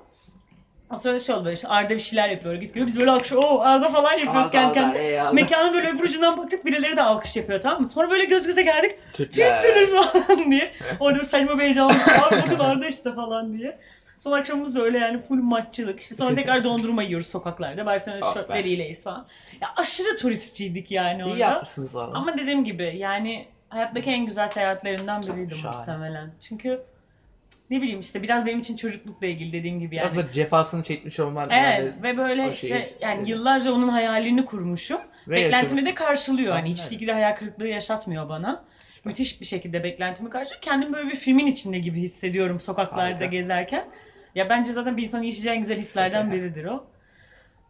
[0.93, 2.87] O sırada şey oldu böyle işte Arda bir şeyler yapıyor git görüyor.
[2.87, 5.03] Biz böyle alkış o Arda falan yapıyoruz Arda, kendi Arda, kendimize.
[5.03, 5.33] ey Arda.
[5.33, 7.87] Mekanın böyle öbür ucundan baktık birileri de alkış yapıyor tamam mı?
[7.87, 8.95] Sonra böyle göz göze geldik.
[9.13, 9.53] Türkler.
[9.63, 10.71] Türksünüz falan diye.
[10.99, 11.95] Orada bir saçma bir heyecan oldu.
[12.27, 13.77] Abi bakın Arda işte falan diye.
[14.17, 15.99] Son akşamımız da öyle yani full maççılık.
[16.01, 17.85] İşte sonra tekrar dondurma yiyoruz sokaklarda.
[17.85, 18.33] Barcelona Ah be.
[18.33, 19.25] tişörtleriyle falan.
[19.61, 21.35] Ya aşırı turistçiydik yani orada.
[21.35, 22.17] İyi yapmışsınız valla.
[22.17, 25.77] Ama dediğim gibi yani hayattaki en güzel seyahatlerimden biriydi Şahane.
[25.77, 26.31] muhtemelen.
[26.47, 26.81] Çünkü
[27.69, 30.03] ne bileyim işte biraz benim için çocuklukla ilgili dediğim gibi yani.
[30.05, 31.47] Biraz da cefasını çekmiş olman.
[31.51, 35.01] Evet ve böyle işte şeyi- yani yıllarca onun hayalini kurmuşum.
[35.27, 36.05] Ve Beklentimi de yaşamışsın.
[36.05, 36.51] karşılıyor.
[36.51, 38.65] Hani Aynen hiçbir şekilde hayal kırıklığı yaşatmıyor bana.
[39.05, 40.61] Müthiş bir şekilde beklentimi karşılıyor.
[40.61, 43.25] Kendimi böyle bir filmin içinde gibi hissediyorum sokaklarda Harika.
[43.25, 43.85] gezerken.
[44.35, 46.85] Ya bence zaten bir insanın yaşayacağı en güzel hislerden biridir o.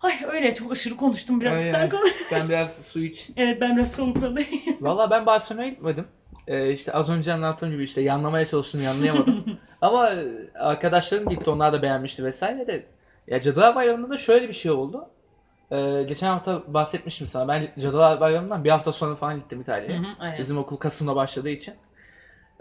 [0.02, 2.12] Ay öyle çok aşırı konuştum biraz sen konuş.
[2.30, 3.30] Sen biraz su iç.
[3.38, 4.44] Evet ben biraz solukladım.
[4.82, 6.08] Valla ben Barcelona'ya gitmedim.
[6.48, 9.46] Ee, işte az önce anlattığım gibi işte yanlamaya çalıştım yanlayamadım.
[9.84, 10.26] Ama e,
[10.60, 12.86] arkadaşlarım gitti onlar da beğenmişti vesaire de.
[13.28, 15.06] Ya Cadılar Bayramı'nda da şöyle bir şey oldu.
[15.72, 17.48] Ee, geçen hafta bahsetmiştim sana.
[17.48, 20.00] Ben Cadılar Bayramı'ndan bir hafta sonra falan gittim İtalya'ya.
[20.00, 20.40] Hı hı, aynen.
[20.40, 21.74] Bizim okul Kasım'da başladığı için.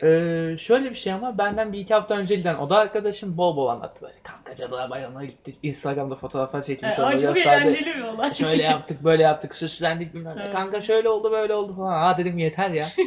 [0.02, 3.56] Ee, şöyle bir şey ama benden bir iki hafta önce giden o da arkadaşım bol
[3.56, 4.14] bol anlattı böyle.
[4.22, 5.58] Kanka Cadılar Bayramı'na gittik.
[5.62, 6.98] Instagram'da fotoğraflar çekilmiş.
[6.98, 8.34] Ay, orada çok eğlenceli bir olay.
[8.34, 10.42] Şöyle yaptık, böyle yaptık, süslendik bilmem ne.
[10.42, 10.54] Evet.
[10.54, 11.92] Kanka şöyle oldu, böyle oldu falan.
[11.92, 12.88] Ha dedim yeter ya.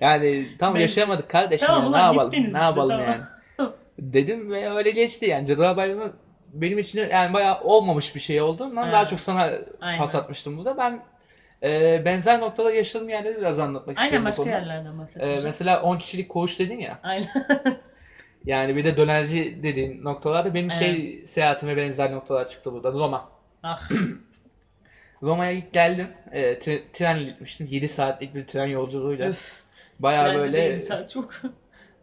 [0.00, 1.90] Yani tam Ben- yaşayamadık kardeşim Tamam ya.
[1.90, 2.32] Ne yapalım?
[2.32, 3.06] Ne işte, yapalım tamam.
[3.06, 3.22] yani?
[4.12, 5.46] Dedim ve öyle geçti yani.
[5.46, 6.12] Cadılar Bayramı
[6.52, 8.92] benim için yani bayağı olmamış bir şey olduğundan Evet.
[8.92, 9.98] daha çok sana Aynen.
[9.98, 10.76] pas atmıştım burada.
[10.78, 11.00] Ben
[11.62, 14.24] e, benzer noktada yaşadığım yerleri biraz anlatmak Aynen istiyorum.
[14.24, 14.56] bu başka konuda.
[14.58, 15.42] yerlerden E, bahsedeceğim.
[15.44, 16.98] mesela 10 kişilik koğuş dedin ya.
[17.02, 17.28] Aynen.
[18.44, 22.92] Yani bir de dönerci dediğin noktalarda benim şey seyahatime benzer noktalar çıktı burada.
[22.92, 23.28] Roma.
[23.62, 23.88] ah.
[25.22, 26.08] Roma'ya ilk geldim.
[26.32, 27.66] E, tre- trenle gitmiştim.
[27.70, 29.28] 7 saatlik bir tren yolculuğuyla.
[29.28, 29.52] Öf.
[29.98, 31.30] Bayağı Trende de böyle yedi saat çok.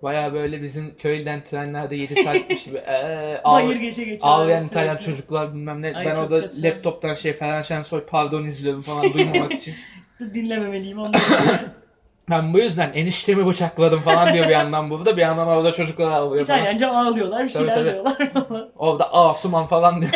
[0.03, 2.77] Bayağı böyle bizim köyden trenlerde 7 saatmiş gibi.
[2.87, 4.27] Ee, ağ- Bayır geçe geçe.
[4.27, 4.63] ağlayan.
[4.63, 5.95] İtalyan çocuklar bilmem ne.
[5.95, 6.63] Ay, ben çok orada kötü.
[6.63, 9.75] laptoptan şey Ferhan Şensoy pardon izliyorum falan duymamak için.
[10.19, 11.13] Dinlememeliyim onları.
[12.29, 15.17] Ben bu yüzden eniştemi bıçakladım falan diyor bir yandan burada.
[15.17, 16.59] Bir yandan orada çocuklar ağlıyor falan.
[16.59, 17.91] İtalyanca ağlıyorlar, bir Tabii, şeyler tabii.
[17.91, 18.69] diyorlar falan.
[18.75, 20.11] Orada Asuman falan diyor.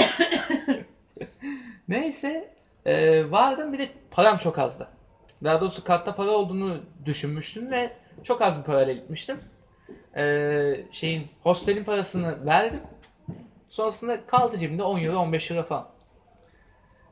[1.88, 2.50] Neyse
[2.86, 4.88] e, vardım bir de param çok azdı.
[5.44, 7.92] Daha doğrusu kartta para olduğunu düşünmüştüm ve
[8.24, 9.38] çok az bir parayla gitmiştim.
[10.18, 12.82] E, şeyin hostelin parasını verdim.
[13.70, 15.88] Sonrasında kaldı cebimde 10 euro 15 lira falan.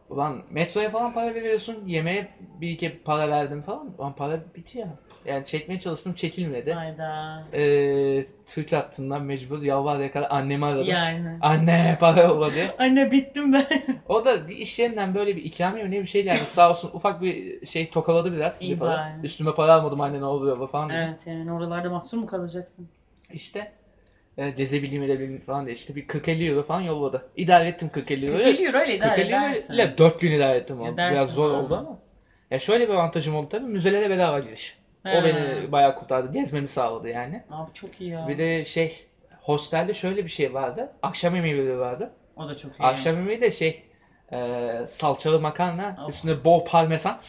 [0.09, 1.85] Ulan metroya falan para veriyorsun.
[1.85, 2.27] Yemeğe
[2.61, 3.93] bir iki para verdim falan.
[3.97, 4.88] Ulan para bitiyor.
[5.25, 6.73] Yani çekmeye çalıştım çekilmedi.
[6.73, 7.43] Hayda.
[7.53, 10.85] E, Türk hattından mecbur yalvar yakar annemi aradım.
[10.85, 11.38] Yani.
[11.41, 12.75] Anne para diye.
[12.79, 13.65] Anne bittim ben.
[14.07, 16.45] O da bir iş yerinden böyle bir ikramiye mi ne bir şey geldi.
[16.47, 18.61] Sağ olsun ufak bir şey tokaladı biraz.
[18.61, 18.89] İyi bir para.
[18.89, 19.25] bari.
[19.25, 20.89] Üstüme para almadım anne ne oluyor falan.
[20.89, 20.99] diye.
[20.99, 22.88] evet yani oralarda mahsur mu kalacaksın?
[23.33, 23.71] İşte
[24.38, 27.25] e, cezebileyim edebileyim falan diye işte bir 40-50 euro falan yolladı.
[27.35, 28.43] İdare ettim 40-50 euro.
[28.43, 29.73] 40 euro öyle idare 40-50 edersin.
[29.73, 30.81] ile 4 gün idare ettim.
[30.81, 31.99] Edersin Biraz zor oldu ama.
[32.51, 34.77] Ya şöyle bir avantajım oldu tabii müzelere bedava giriş.
[35.06, 35.24] O He.
[35.24, 36.34] beni bayağı kurtardı.
[36.34, 37.44] Gezmemi sağladı yani.
[37.52, 38.28] Abi çok iyi ya.
[38.28, 39.06] Bir de şey
[39.41, 40.94] hostelde şöyle bir şey vardı.
[41.04, 42.12] Akşam yemeği vardı.
[42.36, 42.84] O da çok iyi.
[42.84, 43.84] Akşam yemeği de şey
[44.32, 46.13] e, salçalı makarna Of.
[46.13, 47.20] üstüne bol parmesan.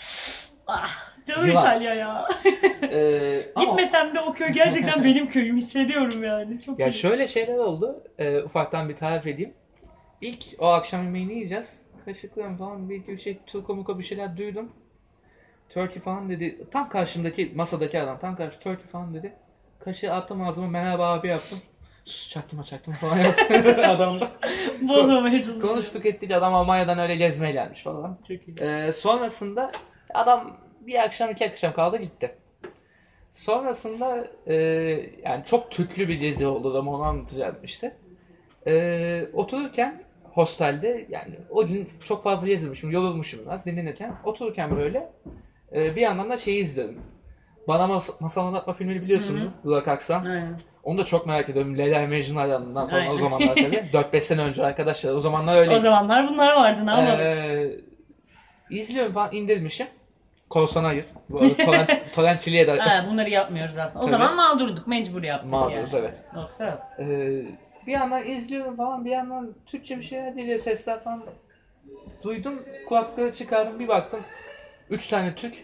[0.67, 0.89] Ah,
[1.27, 1.61] canım Yılan.
[1.61, 2.29] İtalya ya.
[2.83, 6.61] E, ama Gitmesem de o köy gerçekten benim köyüm hissediyorum yani.
[6.61, 6.93] Çok ya iyi.
[6.93, 8.05] şöyle şeyler oldu.
[8.19, 9.55] E, ufaktan bir tarif edeyim.
[10.21, 11.81] İlk o akşam yemeğini yiyeceğiz.
[12.05, 14.73] Kaşıklarım falan bir şey muko bir şeyler duydum.
[15.69, 16.59] Turkey falan dedi.
[16.71, 19.33] Tam karşımdaki masadaki adam tam karşı turkey falan dedi.
[19.79, 21.59] Kaşığı attım ağzıma merhaba abi yaptım.
[22.29, 24.33] Çaktım çaktım falan yaptı adamla.
[24.81, 25.69] Bozmamaya çalışıyorum.
[25.69, 28.19] Konuştuk ettik adam Almanya'dan öyle gezmeye gelmiş falan.
[28.29, 28.57] Çok iyi.
[28.61, 29.73] Ee, sonrasında
[30.15, 32.35] adam bir akşam iki akşam kaldı gitti.
[33.35, 34.55] Sonrasında e,
[35.25, 37.97] yani çok Türklü bir gezi oldu ama onu anlatacağım işte.
[38.67, 45.11] Ee, otururken hostelde yani o gün çok fazla gezmemişim, yorulmuşum biraz dinlenirken otururken böyle
[45.73, 47.01] e, bir yandan da şeyi izliyorum.
[47.69, 49.53] Bana Mas- Masal Anlatma filmini biliyorsunuz.
[49.65, 50.25] Burak Aksan.
[50.25, 50.61] Aynen.
[50.83, 51.79] Onu da çok merak ediyorum.
[51.79, 53.17] Leyla Mecnun hayranından falan o Aynen.
[53.21, 53.77] zamanlar tabii.
[53.93, 55.13] 4-5 sene önce arkadaşlar.
[55.13, 55.75] O zamanlar öyle.
[55.77, 57.21] O zamanlar bunlar vardı ne yapalım.
[57.21, 57.71] Ee,
[58.71, 59.87] izliyorum falan indirmişim.
[60.51, 61.05] Korsan hayır.
[61.29, 62.13] Bu arada torrent,
[62.67, 63.99] de Ha, bunları yapmıyoruz aslında.
[64.05, 64.11] O Tabii.
[64.11, 66.05] zaman mağdurduk, mecbur yaptık mağduruz yani.
[66.05, 66.15] evet.
[66.37, 67.43] Yoksa Ee,
[67.87, 71.23] bir yandan izliyorum falan bir yandan Türkçe bir şeyler geliyor sesler falan.
[72.23, 74.21] Duydum kulaklığı çıkardım bir baktım.
[74.91, 75.55] Üç tane Türk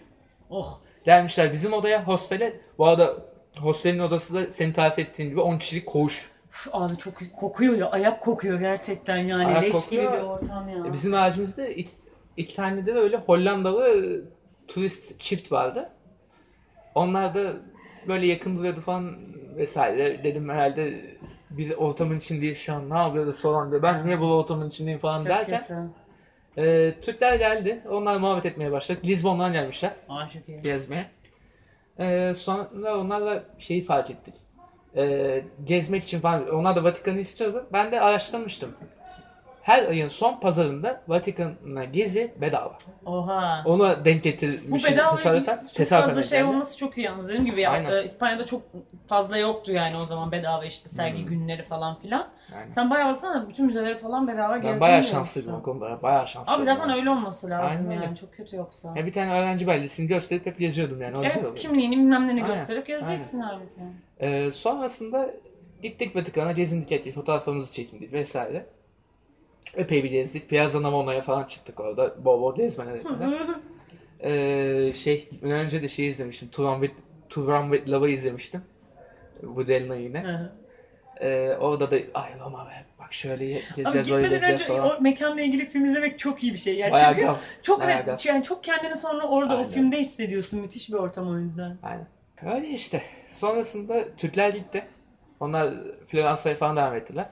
[0.50, 0.80] oh.
[1.04, 2.60] gelmişler bizim odaya hostele.
[2.78, 3.16] Bu arada
[3.60, 6.30] hostelin odası da senin tarif ettiğin gibi 10 kişilik koğuş.
[6.50, 7.90] Üf, abi çok kokuyor ya.
[7.90, 9.46] Ayak kokuyor gerçekten yani.
[9.46, 10.12] Ayak Leş kokuyor.
[10.12, 10.86] gibi bir ortam ya.
[10.86, 11.90] E, Bizim ağacımızda iki,
[12.36, 14.20] iki tane de böyle Hollandalı
[14.68, 15.90] turist çift vardı.
[16.94, 17.52] Onlar da
[18.08, 19.16] böyle yakın duruyordu falan
[19.56, 20.24] vesaire.
[20.24, 21.00] Dedim herhalde
[21.50, 23.82] biz ortamın içindeyiz şu an ne yapıyoruz falan diye.
[23.82, 25.74] Ben niye bu ortamın içindeyim falan Çok derken kötü.
[26.58, 27.82] E, Türkler geldi.
[27.90, 29.04] Onlar muhabbet etmeye başladık.
[29.04, 30.62] Lizbon'dan gelmişler Aa çok iyi.
[30.62, 31.06] gezmeye.
[31.98, 34.34] E, sonra onlarla şeyi fark ettik.
[34.96, 36.48] E, gezmek için falan.
[36.48, 37.66] Onlar da Vatikan'ı istiyordu.
[37.72, 38.74] Ben de araştırmıştım.
[39.62, 42.78] Her ayın son pazarında Vatikan'a gezi bedava.
[43.06, 43.62] Oha.
[43.66, 45.60] Ona denk Bu getirmişim bedava tesadüfen.
[45.60, 46.50] çok tesadüfen fazla şey geldi.
[46.50, 47.28] olması çok iyi yalnız.
[47.28, 47.92] Dediğim gibi ya, Aynen.
[47.96, 48.62] e, İspanya'da çok
[49.08, 51.26] fazla yoktu yani o zaman bedava işte sergi Hmm.
[51.28, 52.28] günleri falan filan.
[52.56, 52.70] Aynen.
[52.70, 54.72] Sen bayağı baksana bütün müzeleri falan bedava gezdin.
[54.72, 56.02] Ben bayağı şanslıydım o konuda.
[56.02, 56.62] Bayağı şanslıydım.
[56.62, 56.98] Abi zaten yani.
[56.98, 58.92] öyle olması lazım Aynen yani çok kötü yoksa.
[58.96, 61.18] Ya bir tane öğrenci belgesini gösterip hep geziyordum yani.
[61.18, 61.56] O Evet oluyor.
[61.56, 63.80] kimliğini bilmem Aynen, gösterip gezeceksin halbuki.
[64.20, 65.30] Ee, sonrasında
[65.82, 67.14] gittik Vatikan'a gezindik ettik.
[67.14, 68.66] Fotoğraflarımızı çekindik vesaire.
[69.76, 70.48] Epey bir gezdik.
[70.48, 72.24] Piazza Navona'ya falan çıktık orada.
[72.24, 73.40] Bol bol gezmeler etmeler.
[74.24, 76.48] Ee, şey, önce de şey izlemiştim.
[76.48, 78.62] To Run With, to Run With Love'ı izlemiştim.
[79.42, 80.50] Bu Delna yine.
[81.20, 82.84] Ee, orada da ay Roma be.
[82.98, 84.98] Bak şöyle Abi gezeceğiz, böyle gitmeden gezeceğiz önce falan.
[84.98, 86.76] o mekanla ilgili film izlemek çok iyi bir şey.
[86.76, 87.50] Yani Bayağı çünkü gaz.
[87.62, 88.26] çok bayağı gaz.
[88.26, 89.68] yani çok kendini sonra orada Aynen.
[89.68, 90.60] o filmde hissediyorsun.
[90.60, 91.76] Müthiş bir ortam o yüzden.
[91.82, 92.06] Aynen.
[92.56, 93.02] Öyle işte.
[93.30, 94.84] Sonrasında Türkler gitti.
[95.40, 95.74] Onlar
[96.08, 97.26] Floransa'ya falan devam ettiler.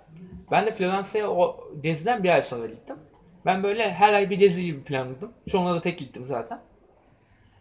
[0.50, 2.96] Ben de Floransa'ya o geziden bir ay sonra gittim.
[3.46, 5.32] Ben böyle her ay bir gezi gibi planladım.
[5.50, 6.60] Çoğuna da tek gittim zaten.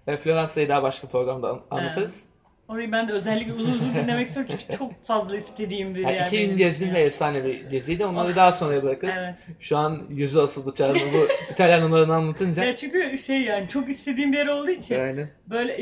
[0.07, 2.23] Ve Floransa'yı daha başka programda an- anlatırız.
[2.67, 6.27] Orayı ben de özellikle uzun uzun dinlemek istiyorum çünkü çok fazla istediğim bir Yani yer.
[6.27, 8.05] iki gün gezdim ve efsane bir geziydi.
[8.05, 9.15] Onları daha sonra bırakırız.
[9.19, 9.47] Evet.
[9.59, 12.63] Şu an yüzü asıldı çağırma bu İtalyan anlatınca.
[12.63, 15.27] Ya çünkü şey yani çok istediğim bir yer olduğu için Yani.
[15.47, 15.77] böyle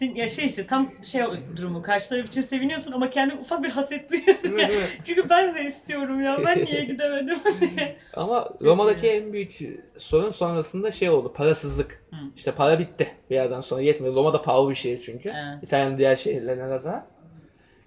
[0.00, 1.22] sin- ya şey işte tam şey
[1.56, 4.70] durumu karşı taraf için seviniyorsun ama kendi ufak bir haset duyuyorsun ya.
[5.04, 7.96] Çünkü ben de istiyorum ya ben niye gidemedim diye.
[8.14, 9.58] Ama Roma'daki en büyük
[9.98, 11.32] sorun sonrasında şey oldu.
[11.32, 12.04] Parasızlık.
[12.10, 12.16] Hı.
[12.36, 14.14] İşte para bitti bir yerden sonra yetmedi.
[14.14, 15.28] Roma da pahalı bir şehir çünkü.
[15.28, 15.62] Evet.
[15.62, 17.06] İtalya'nın diğer şehirlerine nazaran.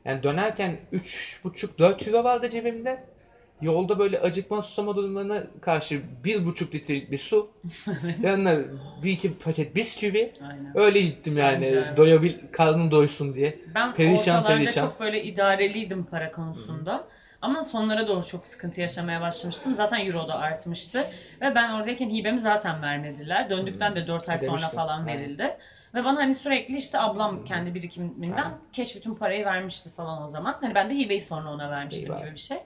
[0.06, 3.17] Yani dönerken 3,5-4 euro vardı cebimde.
[3.62, 7.52] Yolda böyle acıkma susama durumlarına karşı 1,5 litrelik bir su.
[8.22, 8.60] Yanına
[9.04, 10.34] bir iki paket bisküvi.
[10.42, 10.78] Aynen.
[10.78, 11.58] Öyle gittim yani.
[11.66, 11.98] Bence evet.
[11.98, 13.60] Doyabil, karnım doysun diye.
[13.76, 14.86] Ben Perişan, ortalarda perişan.
[14.86, 17.08] çok böyle idareliydim para konusunda.
[17.42, 19.74] Ama sonlara doğru çok sıkıntı yaşamaya başlamıştım.
[19.74, 21.08] Zaten euro da artmıştı.
[21.42, 23.50] Ve ben oradayken hibemi zaten vermediler.
[23.50, 25.08] Döndükten de 4 ay sonra falan Aynen.
[25.08, 25.58] verildi.
[25.94, 30.58] Ve bana hani sürekli işte ablam kendi birikiminden keş bütün parayı vermişti falan o zaman.
[30.62, 32.58] Hani ben de hibeyi sonra ona vermiştim gibi bir şey.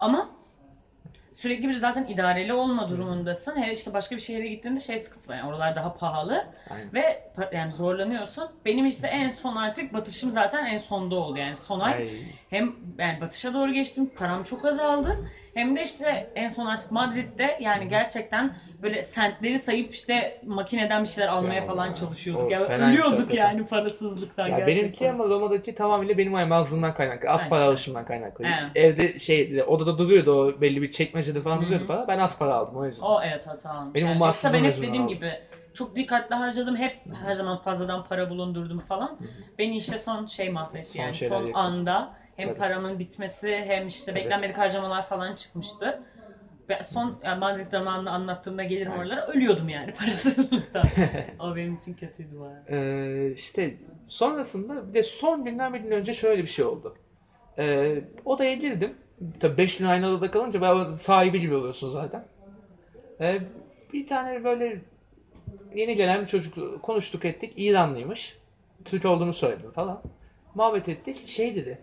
[0.00, 0.30] Ama
[1.40, 3.56] sürekli bir zaten idareli olma durumundasın.
[3.62, 5.36] Hele işte başka bir şehre gittiğinde şey sıkıntı var.
[5.36, 6.44] Yani oralar daha pahalı.
[6.70, 6.94] Aynen.
[6.94, 8.48] Ve pa- yani zorlanıyorsun.
[8.64, 11.38] Benim işte en son artık batışım zaten en sonda oldu.
[11.38, 12.10] Yani son ay Ay.
[12.50, 14.10] hem yani batışa doğru geçtim.
[14.18, 15.18] Param çok azaldı.
[15.54, 21.08] Hem de işte en son artık Madrid'de yani gerçekten böyle sentleri sayıp işte makineden bir
[21.08, 22.46] şeyler almaya Ya, falan çalışıyorduk.
[22.46, 24.76] o Ya ölüyorduk yani parasızlıktan Ya gerçekten.
[24.84, 27.28] benimki ama Roma'daki tamamıyla benim aymazlığımdan kaynaklı.
[27.30, 27.68] Az Ha, para işte.
[27.70, 28.44] alışımdan kaynaklı.
[28.44, 28.70] Evet.
[28.74, 32.08] Evde şey odada duruyordu o belli bir çekmecede falan duruyordu para.
[32.08, 33.02] Ben az para aldım o yüzden.
[33.06, 33.94] O evet hata olmuş.
[33.94, 34.22] Benim yani.
[34.22, 35.14] o Yoksa ben hep dediğim oldu.
[35.14, 35.32] gibi
[35.74, 36.76] çok dikkatli harcadım.
[36.76, 39.18] Hep her zaman fazladan para bulundurdum falan.
[39.58, 41.14] Beni işte son şey mahvetti Son yani.
[41.14, 41.58] Son yaktı.
[41.58, 42.58] anda hem Tabii.
[42.58, 44.24] paramın bitmesi hem işte Tabii.
[44.24, 46.02] beklenmedik harcamalar falan çıkmıştı.
[46.68, 49.02] Ve son yani Madrid zamanını anlattığımda gelirim Aynen.
[49.02, 50.84] oralara ölüyordum yani parasızlıktan.
[51.38, 52.76] o benim için kötüydü arada.
[52.76, 53.74] Ee, işte
[54.08, 56.96] sonrasında bir de son günden bir gün önce şöyle bir şey oldu.
[57.58, 58.94] Ee, odaya girdim.
[59.40, 62.24] Tabii 5 gün aynı odada kalınca ben orada sahibi gibi oluyorsun zaten.
[63.20, 63.40] Ee,
[63.92, 64.80] bir tane böyle
[65.74, 67.52] yeni gelen bir çocuk konuştuk ettik.
[67.56, 68.38] İranlıymış.
[68.84, 70.02] Türk olduğunu söyledim falan.
[70.54, 71.28] Muhabbet ettik.
[71.28, 71.78] Şey dedi.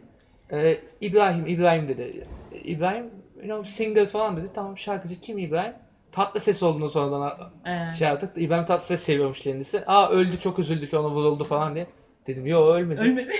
[0.51, 2.27] E, İbrahim, İbrahim dedi.
[2.63, 3.05] İbrahim,
[3.35, 4.47] you know, singer falan dedi.
[4.55, 5.73] Tamam şarkıcı kim İbrahim?
[6.11, 8.31] Tatlı ses olduğunu sonradan Ee, şey yaptık.
[8.35, 9.83] İbrahim Tatlıses seviyormuş kendisi.
[9.87, 11.87] Aa öldü çok üzüldük ona vuruldu falan diye.
[12.27, 13.01] Dedim yo ölmedi.
[13.01, 13.31] ölmedi.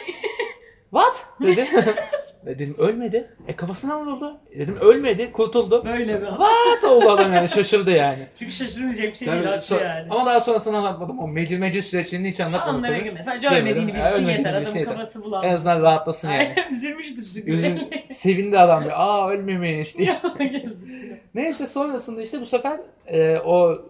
[0.91, 1.26] What?
[1.41, 1.67] Dedi.
[2.48, 3.28] E dedim ölmedi.
[3.48, 4.38] E kafasına vuruldu.
[4.52, 5.32] E dedim ölmedi.
[5.32, 5.84] Kurtuldu.
[5.86, 8.28] Böyle bir What oldu adam yani şaşırdı yani.
[8.40, 10.08] Çünkü şaşırmayacak bir şey Tabii, değil haklı so- yani.
[10.10, 11.20] Ama daha sonrasını anlatmadım.
[11.20, 13.04] O meclis süreçlerini hiç anlatmadım Onlara tabii.
[13.04, 13.24] girme.
[13.24, 13.66] Sadece Demedim.
[13.68, 14.62] ölmediğini Ha, bilsin ölmediğini yeter.
[14.62, 14.94] bilsin Adamın yeter.
[14.94, 15.54] kafası En bulanmış.
[15.54, 16.56] azından rahatlasın yani.
[16.72, 17.52] Üzülmüştür çünkü.
[17.52, 17.80] Üzüm,
[18.12, 18.94] sevindi adam diyor.
[18.98, 20.18] Aa ölmemiş diye.
[20.64, 20.88] Yazık.
[21.36, 23.82] Neyse sonrasında işte bu sefer e, o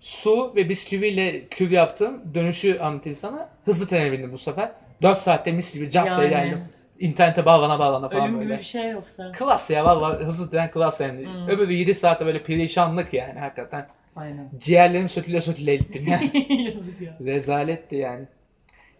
[0.00, 3.48] su ve bisküviyle kür yaptığım dönüşü anlatayım sana.
[3.64, 4.72] Hızlı trene bindim bu sefer.
[5.02, 6.30] 4 saatte mis gibi cap diye Yani.
[6.30, 6.58] geldim.
[7.00, 8.58] İnternete bağlana bağlana falan Ölüm gibi böyle.
[8.58, 9.32] bir şey yoksa.
[9.32, 11.26] Klas ya valla hızlı tren klas yani.
[11.26, 11.48] Hmm.
[11.48, 13.86] Öbürü 7 saatte böyle perişanlık yani hakikaten.
[14.16, 14.50] Aynen.
[14.58, 16.30] Ciğerlerim söküle söküle gittim yani.
[16.76, 17.16] Yazık ya.
[17.20, 18.24] Rezaletti yani.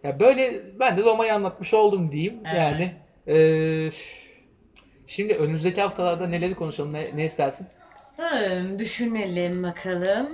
[0.03, 2.55] Ya böyle ben de Roma'yı anlatmış oldum diyeyim Evet.
[2.57, 2.91] yani.
[3.27, 3.89] Ee,
[5.07, 7.67] şimdi önümüzdeki haftalarda neleri konuşalım ne, ne istersin?
[8.17, 10.29] Hmm, düşünelim bakalım.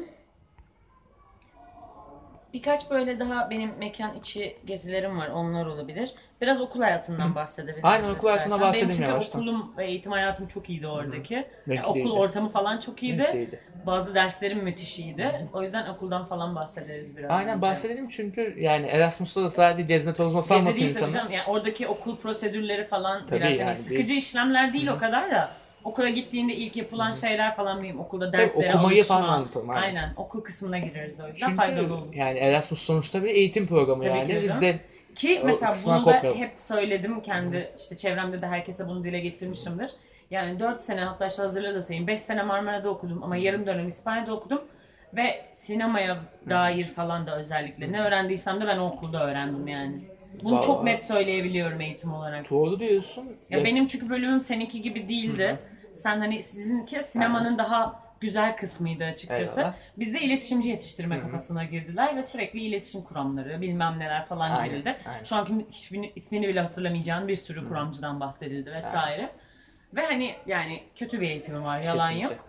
[2.57, 5.27] Birkaç böyle daha benim mekan içi gezilerim var.
[5.27, 6.13] Onlar olabilir.
[6.41, 7.83] Biraz okul hayatından bahsedebiliriz.
[7.83, 8.61] Aynen, okul hayatından istersen.
[8.61, 9.41] bahsedeyim Benim çünkü yavaştan.
[9.41, 11.47] okulum ve eğitim hayatım çok iyiydi oradaki.
[11.67, 13.21] Yani okul ortamı falan çok iyiydi.
[13.23, 13.59] Bekleydi.
[13.85, 15.49] Bazı derslerim müthiş iyiydi.
[15.53, 17.31] O yüzden okuldan falan bahsederiz biraz.
[17.31, 17.61] Aynen bence.
[17.61, 21.19] bahsedelim çünkü yani Erasmus'ta da sadece gezme tozma sanmasın Gezi değil tabii insanı.
[21.21, 21.31] canım.
[21.31, 25.51] Yani oradaki okul prosedürleri falan Tabii biraz yani hani sıkıcı işlemler değil o kadar da.
[25.87, 29.15] Okula gittiğinde ilk yapılan şeyler falan bileyim okulda derslere okumayı alışma.
[29.17, 29.81] falan anlatalım, aynen.
[29.81, 30.13] Aynen.
[30.15, 32.13] Okul kısmına gireriz o yüzden Çünkü faydalı olur.
[32.15, 34.27] yani Erasmus sonuçta bir eğitim programı Tabii yani.
[34.27, 34.79] ki Biz de
[35.15, 36.39] Ki mesela bunu da kopmayalım.
[36.39, 39.91] hep söyledim kendi işte çevremde de herkese bunu dile getirmişimdir.
[40.31, 42.07] Yani 4 sene hatta işte hazırlığı da sayayım.
[42.07, 44.61] 5 sene Marmara'da okudum ama yarım dönem İspanya'da okudum.
[45.13, 46.17] Ve sinemaya
[46.49, 49.95] dair falan da özellikle ne öğrendiysem de ben o okulda öğrendim yani.
[50.43, 50.65] Bunu Vallahi.
[50.65, 52.49] çok net söyleyebiliyorum eğitim olarak.
[52.49, 53.37] doğru diyorsun.
[53.49, 55.59] Ya benim çünkü bölümüm seninki gibi değildi.
[55.97, 59.59] Sen hani sizinki sinemanın daha güzel kısmıydı açıkçası.
[59.59, 59.73] Eyvallah.
[59.97, 61.23] Bizde iletişimci yetiştirme Hı hı.
[61.23, 64.97] kafasına girdiler ve sürekli iletişim kuramları, bilmem neler falan Aynen, girildi.
[65.05, 65.23] aynen.
[65.23, 69.29] Şu anki hiçbir ismini bile hatırlamayacağın bir sürü kuramcıdan bahsedildi vesaire.
[69.95, 72.33] Ve hani yani kötü bir eğitimim var, yalan Kesinlikle.
[72.33, 72.45] yok.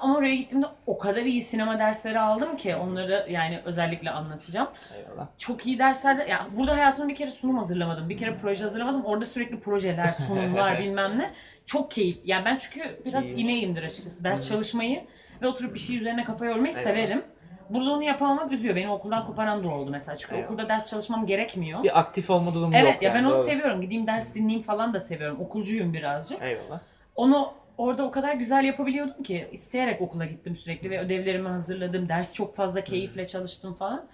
[0.00, 4.68] Ama oraya gittiğimde o kadar iyi sinema dersleri aldım ki onları yani özellikle anlatacağım.
[4.96, 5.26] Eyvallah.
[5.38, 8.08] Çok iyi derslerde ya burada hayatımda bir kere sunum hazırlamadım.
[8.08, 9.04] Bir kere proje hazırlamadım.
[9.04, 11.30] Orada sürekli projeler, sunumlar bilmem ne.
[11.70, 12.18] Çok keyif.
[12.24, 13.42] Yani ben çünkü biraz İyiymiş.
[13.44, 14.24] ineğimdir açıkçası.
[14.24, 15.02] Ders çalışmayı
[15.42, 16.84] ve oturup bir şey üzerine kafa yormayı Eyvallah.
[16.84, 17.22] severim.
[17.70, 18.76] Burada onu yapamamak üzüyor.
[18.76, 20.18] Beni okuldan koparan da oldu mesela.
[20.18, 20.50] Çünkü Eyvallah.
[20.50, 21.82] okulda ders çalışmam gerekmiyor.
[21.82, 23.18] Bir aktif olma durumu Evet yok ya yani.
[23.18, 23.42] ben onu doğru.
[23.44, 23.80] seviyorum.
[23.80, 25.40] Gideyim ders dinleyeyim falan da seviyorum.
[25.40, 26.42] Okulcuyum birazcık.
[26.42, 26.80] Eyvallah.
[27.16, 32.08] Onu orada o kadar güzel yapabiliyordum ki isteyerek okula gittim sürekli ve ödevlerimi hazırladım.
[32.08, 34.04] Ders çok fazla keyifle çalıştım falan.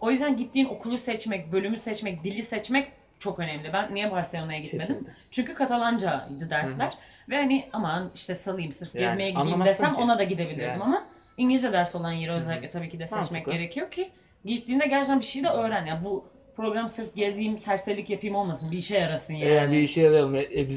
[0.00, 3.72] O yüzden gittiğin okulu seçmek, bölümü seçmek, dili seçmek çok önemli.
[3.72, 4.86] Ben niye Barcelona'ya gitmedim?
[4.86, 5.12] Kesinlikle.
[5.30, 6.94] Çünkü Katalancaydı dersler.
[7.28, 10.00] Ve hani aman işte salayım sırf Yani gezmeye gideyim desem ki.
[10.00, 10.82] ona da gidebilirdim Yani.
[10.82, 13.52] ama İngilizce ders olan yeri özellikle tabii ki de seçmek Mantıklı.
[13.52, 14.10] gerekiyor ki
[14.44, 15.86] gittiğinde gerçekten bir şey de öğren.
[15.86, 16.24] Yani bu
[16.56, 18.72] program sırf gezeyim, serserilik yapayım olmasın.
[18.72, 19.52] Bir işe yarasın yani.
[19.54, 20.34] Yani bir işe yarayalım.
[20.34, 20.68] E, e,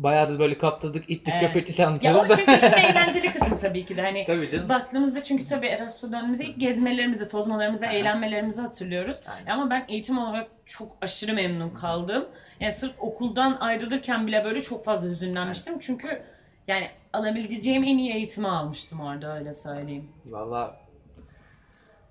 [0.00, 1.40] biz bayağıdır böyle kaptırdık, ittik, Evet.
[1.46, 2.36] köpeklik Ya o anlatıyoruz da.
[2.36, 4.02] çünkü işin eğlenceli kısmı tabii ki de.
[4.02, 4.68] Hani Tabii canım.
[4.68, 7.92] baktığımızda çünkü tabii Erasmus'a döndüğümüzde ilk gezmelerimizi, tozmalarımızı, Aha.
[7.92, 9.18] eğlenmelerimizi hatırlıyoruz.
[9.26, 9.50] Aynen.
[9.50, 12.28] Ama ben eğitim olarak çok aşırı memnun kaldım.
[12.60, 15.78] Yani sırf okuldan ayrılırken bile böyle çok fazla hüzünlenmiştim.
[15.78, 16.22] Çünkü
[16.68, 20.08] yani alabileceğim en iyi eğitimi almıştım orada öyle söyleyeyim.
[20.26, 20.76] Valla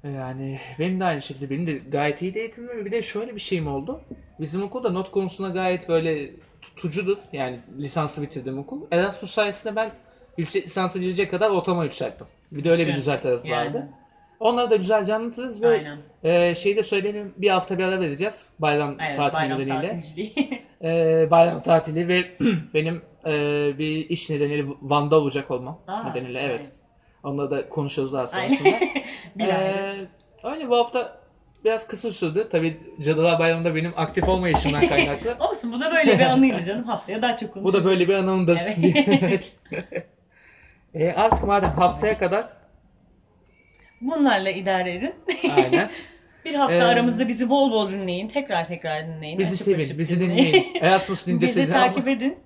[0.04, 3.68] yani benim de aynı şekilde benim de gayet iyi eğitimim bir de şöyle bir şeyim
[3.68, 4.02] oldu.
[4.40, 6.30] Bizim okulda not konusunda gayet böyle
[6.62, 7.20] tutucudu.
[7.34, 8.82] Yani lisansı bitirdim okul.
[8.92, 9.92] Erasmus sayesinde ben
[10.38, 12.28] yüksek lisansa girecek kadar ortama yükselttim.
[12.52, 13.68] Bir de öyle bir güzel tarafı Yani.
[13.68, 13.90] vardı.
[14.40, 15.98] Onları da güzelce anlatırız ve Aynen.
[16.24, 20.02] e, şeyi de söyleyelim bir hafta bir ara vereceğiz bayram Evet, tatili bayram nedeniyle.
[20.84, 22.26] E, bayram tatili ve
[22.74, 23.32] benim e,
[23.78, 26.60] bir iş nedeniyle Van'da olacak olmam Aa, nedeniyle evet.
[26.60, 26.72] nice.
[27.24, 28.56] Onları da konuşuruz daha Aynen.
[28.56, 28.86] sonrasında.
[29.40, 29.96] Ee,
[30.44, 31.19] öyle bu hafta
[31.66, 32.48] biraz kısa sürdü.
[32.52, 35.36] Tabii Cadılar Bayramı'nda benim aktif olmayışımdan kaynaklı.
[35.50, 36.84] Olsun bu da böyle bir anıydı canım.
[36.84, 37.86] Haftaya daha çok bu konuşuruz.
[37.86, 38.58] da böyle bir anımdır.
[39.22, 39.56] Evet.
[40.94, 42.50] e, artık madem haftaya kadar
[44.02, 45.16] Bunlarla idare edin.
[45.56, 45.90] Aynen.
[46.46, 48.28] Bir hafta Ee, aramızda bizi bol bol dinleyin.
[48.28, 49.40] Tekrar tekrar dinleyin.
[49.40, 50.48] Bizi Açıp sevin, açıp bizi dinleyin.
[50.48, 50.76] dinleyin.
[50.82, 52.38] Erasmus Bizi takip edin.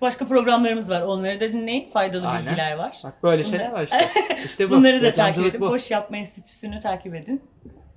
[0.00, 1.02] Başka programlarımız var.
[1.02, 1.90] Onları da dinleyin.
[1.90, 2.46] Faydalı Aynen.
[2.46, 2.96] bilgiler var.
[3.04, 4.08] Bak böyle şeyler var işte.
[4.44, 4.74] İşte bu.
[4.74, 5.60] Bunları da takip edin.
[5.60, 5.70] bu.
[5.70, 7.42] Boş Yapma Enstitüsü'nü takip edin.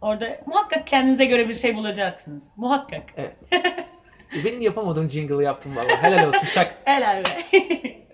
[0.02, 2.44] Orada muhakkak kendinize göre bir şey bulacaksınız.
[2.56, 3.04] Muhakkak.
[3.18, 3.36] Evet.
[4.36, 6.04] E, benim yapamadığım jingle'ı yaptım valla.
[6.04, 6.76] Helal olsun çak.
[6.86, 7.30] Helal be.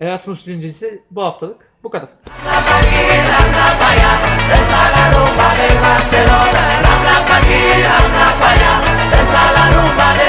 [0.00, 2.08] Erasmus öncesi bu haftalık bu kadar.
[5.14, 6.64] rumba de Barcelona,
[9.74, 10.23] rumba de